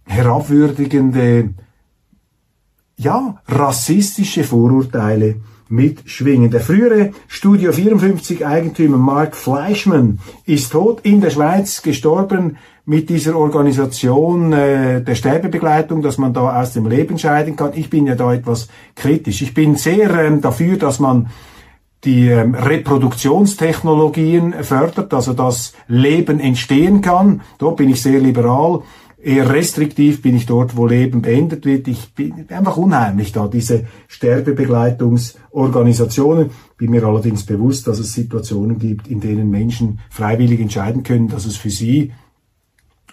herabwürdigende, 0.08 1.54
ja, 2.98 3.38
rassistische 3.48 4.44
Vorurteile 4.44 5.36
mitschwingen. 5.70 6.50
Der 6.50 6.62
frühere 6.62 7.12
Studio 7.28 7.72
54 7.72 8.46
Eigentümer 8.46 8.98
Mark 8.98 9.36
Fleischmann 9.36 10.20
ist 10.46 10.72
tot 10.72 11.02
in 11.04 11.22
der 11.22 11.30
Schweiz 11.30 11.82
gestorben 11.82 12.58
mit 12.86 13.10
dieser 13.10 13.36
Organisation 13.36 14.54
äh, 14.54 15.02
der 15.04 15.16
Sterbebegleitung, 15.16 16.02
dass 16.02 16.18
man 16.18 16.34
da 16.34 16.62
aus 16.62 16.72
dem 16.74 16.88
Leben 16.88 17.20
scheiden 17.20 17.58
kann. 17.58 17.74
Ich 17.76 17.90
bin 17.90 18.08
ja 18.08 18.16
da 18.16 18.34
etwas 18.34 18.70
kritisch. 18.96 19.42
Ich 19.42 19.54
bin 19.54 19.76
sehr 19.76 20.10
ähm, 20.12 20.40
dafür, 20.40 20.78
dass 20.78 21.00
man 21.00 21.28
die 22.06 22.30
ähm, 22.30 22.56
Reproduktionstechnologien 22.56 24.54
fördert, 24.64 25.14
also 25.14 25.34
dass 25.34 25.74
Leben 25.88 26.40
entstehen 26.40 27.02
kann. 27.02 27.42
Dort 27.58 27.76
bin 27.76 27.90
ich 27.90 28.02
sehr 28.02 28.20
liberal. 28.20 28.84
Eher 29.22 29.50
restriktiv 29.50 30.22
bin 30.22 30.36
ich 30.36 30.46
dort, 30.46 30.78
wo 30.78 30.86
Leben 30.86 31.22
beendet 31.22 31.66
wird. 31.66 31.88
Ich 31.88 32.14
bin 32.14 32.46
einfach 32.50 32.76
unheimlich 32.78 33.32
da, 33.32 33.48
diese 33.48 33.86
Sterbebegleitungsorganisationen. 34.08 36.52
Bin 36.78 36.92
mir 36.92 37.04
allerdings 37.04 37.44
bewusst, 37.46 37.88
dass 37.88 37.98
es 38.00 38.14
Situationen 38.14 38.78
gibt, 38.80 39.08
in 39.08 39.20
denen 39.20 39.50
Menschen 39.50 40.00
freiwillig 40.10 40.60
entscheiden 40.60 41.02
können, 41.04 41.28
dass 41.28 41.46
es 41.46 41.58
für 41.58 41.72
sie 41.72 42.14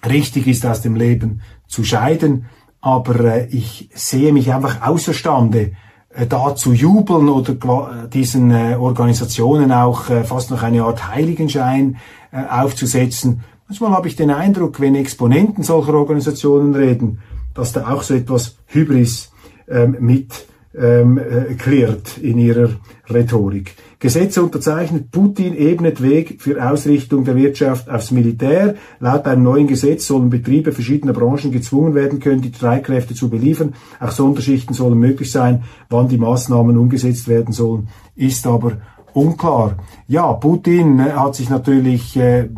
richtig 0.07 0.47
ist, 0.47 0.67
aus 0.67 0.83
dem 0.83 0.97
Leben 0.97 1.41
zu 1.67 1.83
scheiden. 1.85 2.45
Aber 2.81 3.21
äh, 3.21 3.47
ich 3.47 3.89
sehe 3.95 4.35
mich 4.35 4.53
einfach 4.53 4.87
außerstande, 4.87 5.73
äh, 6.11 6.27
da 6.27 6.55
zu 6.55 6.75
jubeln 6.75 7.31
oder 7.31 7.55
äh, 7.55 8.09
diesen 8.11 8.53
Organisationen 8.53 9.73
auch 9.73 10.03
fast 10.25 10.51
noch 10.51 10.63
eine 10.63 10.85
Art 10.85 11.09
Heiligenschein 11.09 11.97
aufzusetzen 12.31 13.41
Manchmal 13.67 13.93
habe 13.93 14.09
ich 14.09 14.17
den 14.17 14.31
Eindruck, 14.31 14.79
wenn 14.81 14.95
Exponenten 14.95 15.65
solcher 15.65 15.95
Organisationen 15.95 16.75
reden, 16.75 17.21
dass 17.55 17.73
da 17.73 17.89
auch 17.89 18.03
so 18.03 18.15
etwas 18.15 18.59
Hybris 18.67 19.33
ähm, 19.69 19.97
mit 20.01 20.47
ähm, 20.77 21.19
äh, 21.19 21.55
klärt 21.55 22.19
in 22.19 22.39
ihrer 22.39 22.71
Rhetorik. 23.09 23.75
Gesetze 24.01 24.43
unterzeichnet, 24.43 25.11
Putin 25.11 25.57
ebnet 25.57 26.03
Weg 26.03 26.43
für 26.43 26.63
Ausrichtung 26.63 27.25
der 27.25 27.37
Wirtschaft 27.37 27.89
aufs 27.89 28.11
Militär. 28.11 28.75
Laut 29.01 29.25
einem 29.25 29.45
neuen 29.45 29.67
Gesetz 29.67 30.07
sollen 30.07 30.29
Betriebe 30.29 30.73
verschiedener 30.73 31.15
Branchen 31.15 31.51
gezwungen 31.51 31.95
werden 31.95 32.21
können, 32.21 32.43
die 32.43 32.53
Streitkräfte 32.53 33.15
zu 33.15 33.31
beliefern. 33.31 33.75
Auch 33.99 34.11
Sonderschichten 34.11 34.75
sollen 34.75 34.99
möglich 34.99 35.33
sein. 35.33 35.63
Wann 35.89 36.09
die 36.09 36.19
Maßnahmen 36.19 36.77
umgesetzt 36.77 37.29
werden 37.29 37.53
sollen, 37.53 37.89
ist 38.15 38.47
aber 38.47 38.73
unklar. 39.15 39.77
Ja, 40.07 40.33
Putin 40.35 40.99
äh, 40.99 41.13
hat 41.13 41.37
sich 41.37 41.49
natürlich 41.49 42.15
äh, 42.17 42.49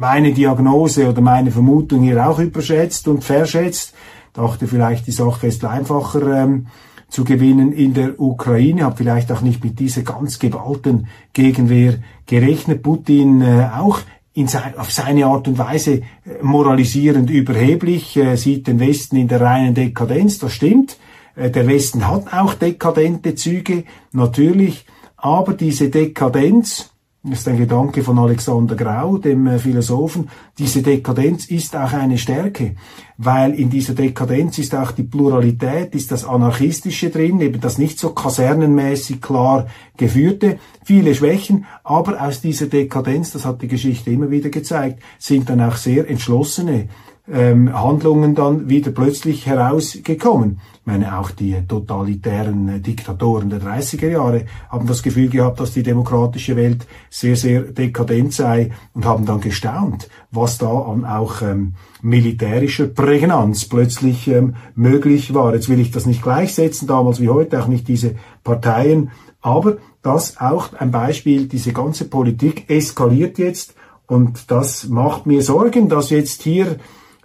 meine 0.00 0.32
Diagnose 0.32 1.08
oder 1.08 1.20
meine 1.20 1.50
Vermutung 1.50 2.02
hier 2.02 2.26
auch 2.26 2.38
überschätzt 2.38 3.06
und 3.06 3.22
verschätzt. 3.22 3.94
Dachte 4.32 4.66
vielleicht, 4.66 5.06
die 5.06 5.12
Sache 5.12 5.46
ist 5.46 5.62
einfacher 5.64 6.42
ähm, 6.42 6.68
zu 7.08 7.22
gewinnen 7.22 7.72
in 7.72 7.92
der 7.92 8.18
Ukraine, 8.18 8.84
habe 8.84 8.96
vielleicht 8.96 9.30
auch 9.30 9.42
nicht 9.42 9.62
mit 9.62 9.78
dieser 9.78 10.02
ganz 10.02 10.38
geballten 10.38 11.08
Gegenwehr 11.34 11.98
gerechnet. 12.24 12.82
Putin 12.82 13.42
äh, 13.42 13.68
auch 13.76 14.00
in 14.32 14.48
sein, 14.48 14.78
auf 14.78 14.90
seine 14.90 15.26
Art 15.26 15.46
und 15.48 15.58
Weise 15.58 15.96
äh, 15.96 16.02
moralisierend 16.40 17.28
überheblich, 17.28 18.16
äh, 18.16 18.36
sieht 18.36 18.68
den 18.68 18.80
Westen 18.80 19.16
in 19.16 19.28
der 19.28 19.42
reinen 19.42 19.74
Dekadenz, 19.74 20.38
das 20.38 20.52
stimmt. 20.52 20.96
Äh, 21.36 21.50
der 21.50 21.66
Westen 21.66 22.08
hat 22.08 22.32
auch 22.32 22.54
dekadente 22.54 23.34
Züge, 23.34 23.84
natürlich, 24.12 24.86
aber 25.18 25.52
diese 25.52 25.90
Dekadenz, 25.90 26.89
das 27.22 27.40
ist 27.40 27.48
ein 27.48 27.58
Gedanke 27.58 28.02
von 28.02 28.18
Alexander 28.18 28.74
Grau, 28.74 29.18
dem 29.18 29.46
äh, 29.46 29.58
Philosophen. 29.58 30.30
Diese 30.58 30.80
Dekadenz 30.80 31.44
ist 31.46 31.76
auch 31.76 31.92
eine 31.92 32.16
Stärke, 32.16 32.76
weil 33.18 33.52
in 33.52 33.68
dieser 33.68 33.92
Dekadenz 33.92 34.56
ist 34.56 34.74
auch 34.74 34.92
die 34.92 35.02
Pluralität, 35.02 35.94
ist 35.94 36.10
das 36.12 36.24
Anarchistische 36.24 37.10
drin, 37.10 37.42
eben 37.42 37.60
das 37.60 37.76
nicht 37.76 37.98
so 37.98 38.14
kasernenmäßig 38.14 39.20
klar 39.20 39.66
geführte, 39.98 40.58
viele 40.82 41.14
Schwächen, 41.14 41.66
aber 41.84 42.22
aus 42.22 42.40
dieser 42.40 42.68
Dekadenz, 42.68 43.32
das 43.32 43.44
hat 43.44 43.60
die 43.60 43.68
Geschichte 43.68 44.10
immer 44.10 44.30
wieder 44.30 44.48
gezeigt, 44.48 45.02
sind 45.18 45.50
dann 45.50 45.60
auch 45.60 45.76
sehr 45.76 46.08
entschlossene 46.08 46.88
ähm, 47.32 47.72
Handlungen 47.72 48.34
dann 48.34 48.68
wieder 48.68 48.90
plötzlich 48.90 49.46
herausgekommen. 49.46 50.60
Ich 50.80 50.86
meine, 50.86 51.18
auch 51.18 51.30
die 51.30 51.56
totalitären 51.66 52.68
äh, 52.68 52.80
Diktatoren 52.80 53.50
der 53.50 53.60
30er 53.60 54.08
Jahre 54.08 54.46
haben 54.68 54.86
das 54.86 55.02
Gefühl 55.02 55.28
gehabt, 55.28 55.60
dass 55.60 55.72
die 55.72 55.82
demokratische 55.82 56.56
Welt 56.56 56.86
sehr, 57.08 57.36
sehr 57.36 57.62
dekadent 57.62 58.32
sei 58.32 58.72
und 58.94 59.04
haben 59.04 59.26
dann 59.26 59.40
gestaunt, 59.40 60.08
was 60.30 60.58
da 60.58 60.70
an 60.70 61.04
auch 61.04 61.42
ähm, 61.42 61.74
militärischer 62.02 62.86
Prägnanz 62.86 63.66
plötzlich 63.66 64.26
ähm, 64.28 64.56
möglich 64.74 65.32
war. 65.34 65.54
Jetzt 65.54 65.68
will 65.68 65.80
ich 65.80 65.90
das 65.90 66.06
nicht 66.06 66.22
gleichsetzen, 66.22 66.88
damals 66.88 67.20
wie 67.20 67.28
heute, 67.28 67.62
auch 67.62 67.68
nicht 67.68 67.86
diese 67.86 68.16
Parteien, 68.42 69.10
aber 69.42 69.76
das 70.02 70.40
auch 70.40 70.72
ein 70.74 70.90
Beispiel, 70.90 71.46
diese 71.46 71.72
ganze 71.72 72.06
Politik 72.06 72.68
eskaliert 72.68 73.38
jetzt 73.38 73.74
und 74.06 74.50
das 74.50 74.88
macht 74.88 75.26
mir 75.26 75.40
Sorgen, 75.40 75.88
dass 75.88 76.10
jetzt 76.10 76.42
hier 76.42 76.76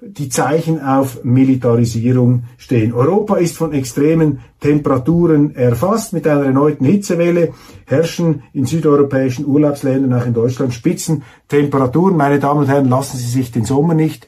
die 0.08 0.30
Zeichen 0.30 0.80
auf 0.82 1.24
Militarisierung 1.24 2.44
stehen. 2.58 2.94
Europa 2.94 3.38
ist 3.38 3.58
von 3.58 3.74
extremen 3.74 4.40
Temperaturen 4.60 5.56
erfasst. 5.56 6.14
Mit 6.14 6.28
einer 6.28 6.46
erneuten 6.46 6.86
Hitzewelle 6.86 7.54
herrschen 7.86 8.44
in 8.54 8.66
südeuropäischen 8.66 9.48
Urlaubsländern, 9.48 10.14
auch 10.14 10.26
in 10.28 10.36
Deutschland, 10.36 10.76
Spitzentemperaturen. 10.76 12.16
Meine 12.16 12.40
Damen 12.40 12.62
und 12.62 12.68
Herren, 12.68 12.88
lassen 12.88 13.18
Sie 13.18 13.28
sich 13.28 13.52
den 13.52 13.66
Sommer 13.66 13.96
nicht 13.96 14.28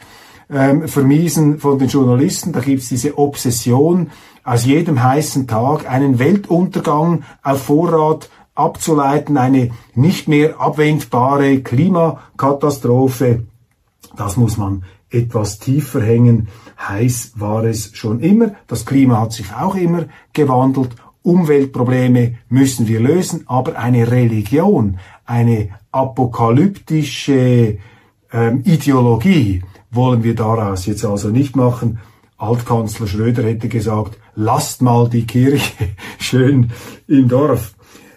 ähm, 0.49 0.87
vermiesen 0.87 1.59
von 1.59 1.77
den 1.77 1.89
Journalisten. 1.89 2.53
Da 2.53 2.61
gibt's 2.61 2.89
diese 2.89 3.15
Obsession, 3.17 4.09
aus 4.43 4.65
jedem 4.65 5.03
heißen 5.03 5.45
Tag 5.45 5.87
einen 5.87 6.17
Weltuntergang 6.17 7.23
auf 7.43 7.63
Vorrat 7.63 8.31
abzuleiten, 8.55 9.37
eine 9.37 9.69
nicht 9.93 10.27
mehr 10.27 10.59
abwendbare 10.59 11.59
Klimakatastrophe. 11.59 13.43
Das 14.15 14.37
muss 14.37 14.57
man 14.57 14.83
etwas 15.09 15.59
tiefer 15.59 16.01
hängen. 16.01 16.47
Heiß 16.79 17.33
war 17.35 17.63
es 17.63 17.95
schon 17.95 18.19
immer. 18.19 18.55
Das 18.67 18.85
Klima 18.85 19.21
hat 19.21 19.33
sich 19.33 19.53
auch 19.53 19.75
immer 19.75 20.05
gewandelt. 20.33 20.95
Umweltprobleme 21.23 22.37
müssen 22.49 22.87
wir 22.87 22.99
lösen, 23.01 23.43
aber 23.47 23.77
eine 23.77 24.09
Religion, 24.09 24.97
eine 25.25 25.69
apokalyptische 25.91 27.79
ähm, 28.31 28.61
Ideologie 28.63 29.61
wollen 29.91 30.23
wir 30.23 30.35
daraus 30.35 30.85
jetzt 30.85 31.03
also 31.03 31.29
nicht 31.29 31.55
machen. 31.55 31.99
Altkanzler 32.37 33.07
Schröder 33.07 33.43
hätte 33.43 33.67
gesagt, 33.67 34.17
lasst 34.35 34.81
mal 34.81 35.09
die 35.09 35.25
Kirche 35.25 35.89
schön 36.19 36.71
im 37.07 37.27
Dorf. 37.27 37.73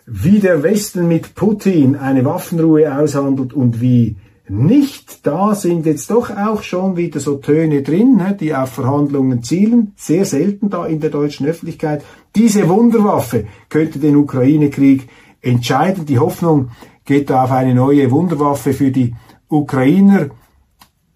Wie 0.07 0.41
der 0.41 0.63
Westen 0.63 1.09
mit 1.09 1.35
Putin 1.35 1.97
eine 1.97 2.25
Waffenruhe 2.25 2.97
aushandelt 2.97 3.53
und 3.55 3.81
wie 3.81 4.17
nicht. 4.51 5.27
Da 5.27 5.55
sind 5.55 5.87
jetzt 5.87 6.11
doch 6.11 6.31
auch 6.37 6.63
schon 6.63 6.97
wieder 6.97 7.21
so 7.21 7.37
Töne 7.37 7.83
drin, 7.83 8.21
die 8.39 8.55
auf 8.55 8.71
Verhandlungen 8.71 9.43
zielen. 9.43 9.93
Sehr 9.97 10.25
selten 10.25 10.69
da 10.71 10.87
in 10.87 11.01
der 11.01 11.11
deutschen 11.11 11.47
Öffentlichkeit. 11.47 12.05
Diese 12.37 12.69
Wunderwaffe 12.69 13.47
könnte 13.69 13.99
den 13.99 14.17
Ukraine-Krieg 14.17 15.09
entscheiden. 15.41 16.07
Die 16.07 16.19
Hoffnung 16.19 16.71
geht 17.05 17.31
da 17.31 17.45
auf 17.45 17.53
eine 17.53 17.75
neue 17.75 18.11
Wunderwaffe 18.11 18.73
für 18.73 18.91
die 18.91 19.15
Ukrainer. 19.49 20.29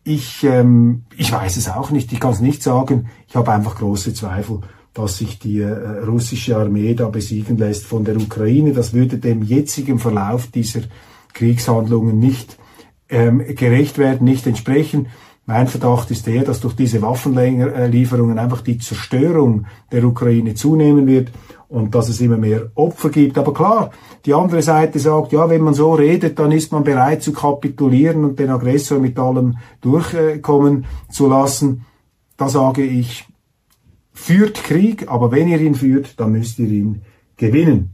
Ich, 0.04 0.44
ähm, 0.44 1.04
ich 1.16 1.32
weiß 1.32 1.56
es 1.56 1.68
auch 1.68 1.90
nicht, 1.90 2.12
ich 2.12 2.20
kann 2.20 2.32
es 2.32 2.40
nicht 2.40 2.62
sagen. 2.62 3.08
Ich 3.28 3.36
habe 3.36 3.52
einfach 3.52 3.76
große 3.76 4.14
Zweifel, 4.14 4.60
dass 4.92 5.18
sich 5.18 5.38
die 5.38 5.60
äh, 5.60 6.04
russische 6.04 6.56
Armee 6.56 6.94
da 6.94 7.08
besiegen 7.08 7.56
lässt 7.58 7.84
von 7.84 8.04
der 8.04 8.16
Ukraine. 8.16 8.72
Das 8.72 8.92
würde 8.92 9.18
dem 9.18 9.42
jetzigen 9.42 9.98
Verlauf 9.98 10.48
dieser 10.48 10.82
Kriegshandlungen 11.32 12.18
nicht 12.18 12.58
ähm, 13.08 13.42
gerecht 13.54 13.98
werden, 13.98 14.24
nicht 14.24 14.46
entsprechen. 14.46 15.08
Mein 15.46 15.66
Verdacht 15.66 16.10
ist 16.10 16.26
der, 16.26 16.42
dass 16.42 16.60
durch 16.60 16.74
diese 16.74 17.02
Waffenlieferungen 17.02 18.38
einfach 18.38 18.62
die 18.62 18.78
Zerstörung 18.78 19.66
der 19.92 20.04
Ukraine 20.04 20.54
zunehmen 20.54 21.06
wird 21.06 21.30
und 21.68 21.94
dass 21.94 22.08
es 22.08 22.20
immer 22.20 22.38
mehr 22.38 22.70
Opfer 22.74 23.10
gibt. 23.10 23.36
Aber 23.36 23.52
klar, 23.52 23.90
die 24.24 24.32
andere 24.32 24.62
Seite 24.62 24.98
sagt, 24.98 25.32
ja, 25.32 25.50
wenn 25.50 25.60
man 25.60 25.74
so 25.74 25.92
redet, 25.92 26.38
dann 26.38 26.50
ist 26.50 26.72
man 26.72 26.84
bereit 26.84 27.22
zu 27.22 27.32
kapitulieren 27.32 28.24
und 28.24 28.38
den 28.38 28.48
Aggressor 28.48 28.98
mit 28.98 29.18
allem 29.18 29.58
durchkommen 29.82 30.86
zu 31.10 31.28
lassen. 31.28 31.84
Da 32.38 32.48
sage 32.48 32.82
ich, 32.82 33.26
führt 34.12 34.64
Krieg, 34.64 35.10
aber 35.10 35.30
wenn 35.30 35.48
ihr 35.48 35.60
ihn 35.60 35.74
führt, 35.74 36.18
dann 36.18 36.32
müsst 36.32 36.58
ihr 36.58 36.68
ihn 36.68 37.02
gewinnen. 37.36 37.93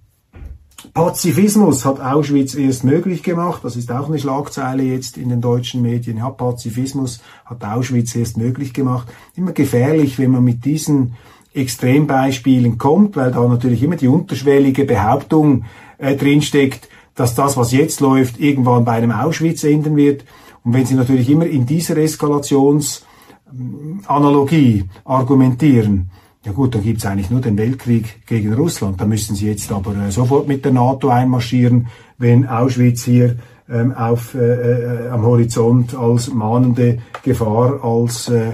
Pazifismus 0.95 1.85
hat 1.85 2.01
Auschwitz 2.01 2.55
erst 2.55 2.85
möglich 2.85 3.23
gemacht. 3.23 3.63
Das 3.65 3.77
ist 3.77 3.93
auch 3.93 4.09
eine 4.09 4.19
Schlagzeile 4.19 4.83
jetzt 4.83 5.17
in 5.17 5.29
den 5.29 5.41
deutschen 5.41 5.83
Medien. 5.83 6.19
Ja, 6.19 6.31
Pazifismus 6.31 7.21
hat 7.45 7.65
Auschwitz 7.65 8.15
erst 8.15 8.37
möglich 8.37 8.73
gemacht. 8.73 9.09
Immer 9.37 9.53
gefährlich, 9.53 10.19
wenn 10.19 10.31
man 10.31 10.45
mit 10.45 10.65
diesen 10.65 11.15
Extrembeispielen 11.53 12.79
kommt, 12.79 13.17
weil 13.17 13.33
da 13.33 13.47
natürlich 13.47 13.83
immer 13.83 13.97
die 13.97 14.09
unterschwellige 14.09 14.85
Behauptung 14.85 15.65
äh, 15.99 16.17
drinsteckt, 16.17 16.89
dass 17.15 17.35
das, 17.35 17.57
was 17.57 17.73
jetzt 17.73 18.01
läuft, 18.01 18.39
irgendwann 18.39 18.85
bei 18.85 18.93
einem 18.93 19.11
Auschwitz 19.11 19.65
enden 19.65 19.97
wird. 19.97 20.25
Und 20.63 20.75
wenn 20.75 20.87
Sie 20.87 20.95
natürlich 20.95 21.29
immer 21.29 21.47
in 21.47 21.67
dieser 21.67 21.97
Eskalationsanalogie 21.97 24.85
argumentieren, 25.05 26.11
ja 26.45 26.53
gut, 26.53 26.75
dann 26.75 26.83
gibt's 26.83 27.05
eigentlich 27.05 27.31
nur 27.31 27.41
den 27.41 27.59
Weltkrieg 27.59 28.27
gegen 28.27 28.55
Russland. 28.55 29.01
Da 29.01 29.05
müssen 29.05 29.37
sie 29.37 29.49
jetzt 29.49 29.71
aber 29.73 29.95
äh, 29.95 30.11
sofort 30.11 30.49
mit 30.49 30.65
der 30.65 30.73
NATO 30.73 31.11
einmarschieren, 31.11 31.89
wenn 32.19 32.47
Auschwitz 32.49 33.05
hier 33.05 33.37
ähm, 33.69 33.93
auf, 33.93 34.35
äh, 34.35 34.39
äh, 34.39 35.09
am 35.11 35.23
Horizont 35.23 35.95
als 35.95 36.33
mahnende 36.33 36.99
Gefahr, 37.23 37.85
als 37.85 38.29
äh, 38.29 38.53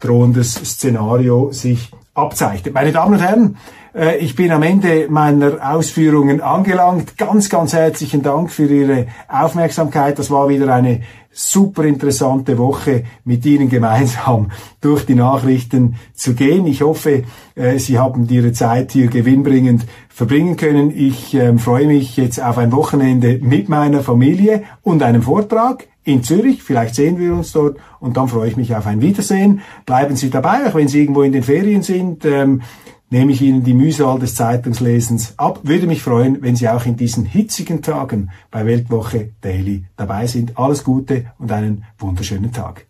drohendes 0.00 0.54
Szenario 0.54 1.52
sich 1.52 1.90
abzeichnet. 2.14 2.74
Meine 2.74 2.92
Damen 2.92 3.14
und 3.14 3.20
Herren, 3.20 3.56
ich 4.20 4.36
bin 4.36 4.50
am 4.52 4.62
Ende 4.62 5.06
meiner 5.08 5.74
Ausführungen 5.74 6.40
angelangt. 6.40 7.16
Ganz, 7.16 7.48
ganz 7.48 7.72
herzlichen 7.72 8.22
Dank 8.22 8.50
für 8.50 8.66
Ihre 8.66 9.06
Aufmerksamkeit. 9.28 10.18
Das 10.18 10.30
war 10.30 10.48
wieder 10.48 10.72
eine 10.72 11.00
super 11.38 11.84
interessante 11.84 12.58
Woche 12.58 13.04
mit 13.24 13.46
Ihnen 13.46 13.68
gemeinsam 13.68 14.50
durch 14.80 15.06
die 15.06 15.14
Nachrichten 15.14 15.96
zu 16.12 16.34
gehen. 16.34 16.66
Ich 16.66 16.82
hoffe, 16.82 17.22
äh, 17.54 17.78
Sie 17.78 17.98
haben 17.98 18.28
Ihre 18.28 18.52
Zeit 18.52 18.92
hier 18.92 19.06
gewinnbringend 19.06 19.86
verbringen 20.08 20.56
können. 20.56 20.92
Ich 20.94 21.34
ähm, 21.34 21.60
freue 21.60 21.86
mich 21.86 22.16
jetzt 22.16 22.42
auf 22.42 22.58
ein 22.58 22.72
Wochenende 22.72 23.38
mit 23.40 23.68
meiner 23.68 24.02
Familie 24.02 24.64
und 24.82 25.02
einem 25.02 25.22
Vortrag 25.22 25.86
in 26.02 26.24
Zürich. 26.24 26.62
Vielleicht 26.62 26.96
sehen 26.96 27.18
wir 27.18 27.34
uns 27.34 27.52
dort 27.52 27.76
und 28.00 28.16
dann 28.16 28.26
freue 28.26 28.48
ich 28.48 28.56
mich 28.56 28.74
auf 28.74 28.86
ein 28.86 29.00
Wiedersehen. 29.00 29.60
Bleiben 29.86 30.16
Sie 30.16 30.30
dabei, 30.30 30.66
auch 30.66 30.74
wenn 30.74 30.88
Sie 30.88 31.00
irgendwo 31.00 31.22
in 31.22 31.32
den 31.32 31.44
Ferien 31.44 31.82
sind. 31.82 32.24
Nehme 33.10 33.32
ich 33.32 33.40
Ihnen 33.40 33.64
die 33.64 33.72
Mühsal 33.72 34.18
des 34.18 34.34
Zeitungslesens 34.34 35.32
ab. 35.38 35.60
Würde 35.62 35.86
mich 35.86 36.02
freuen, 36.02 36.42
wenn 36.42 36.56
Sie 36.56 36.68
auch 36.68 36.84
in 36.84 36.96
diesen 36.96 37.24
hitzigen 37.24 37.80
Tagen 37.80 38.30
bei 38.50 38.66
Weltwoche 38.66 39.30
Daily 39.40 39.84
dabei 39.96 40.26
sind. 40.26 40.58
Alles 40.58 40.84
Gute 40.84 41.32
und 41.38 41.50
einen 41.50 41.84
wunderschönen 41.98 42.52
Tag. 42.52 42.86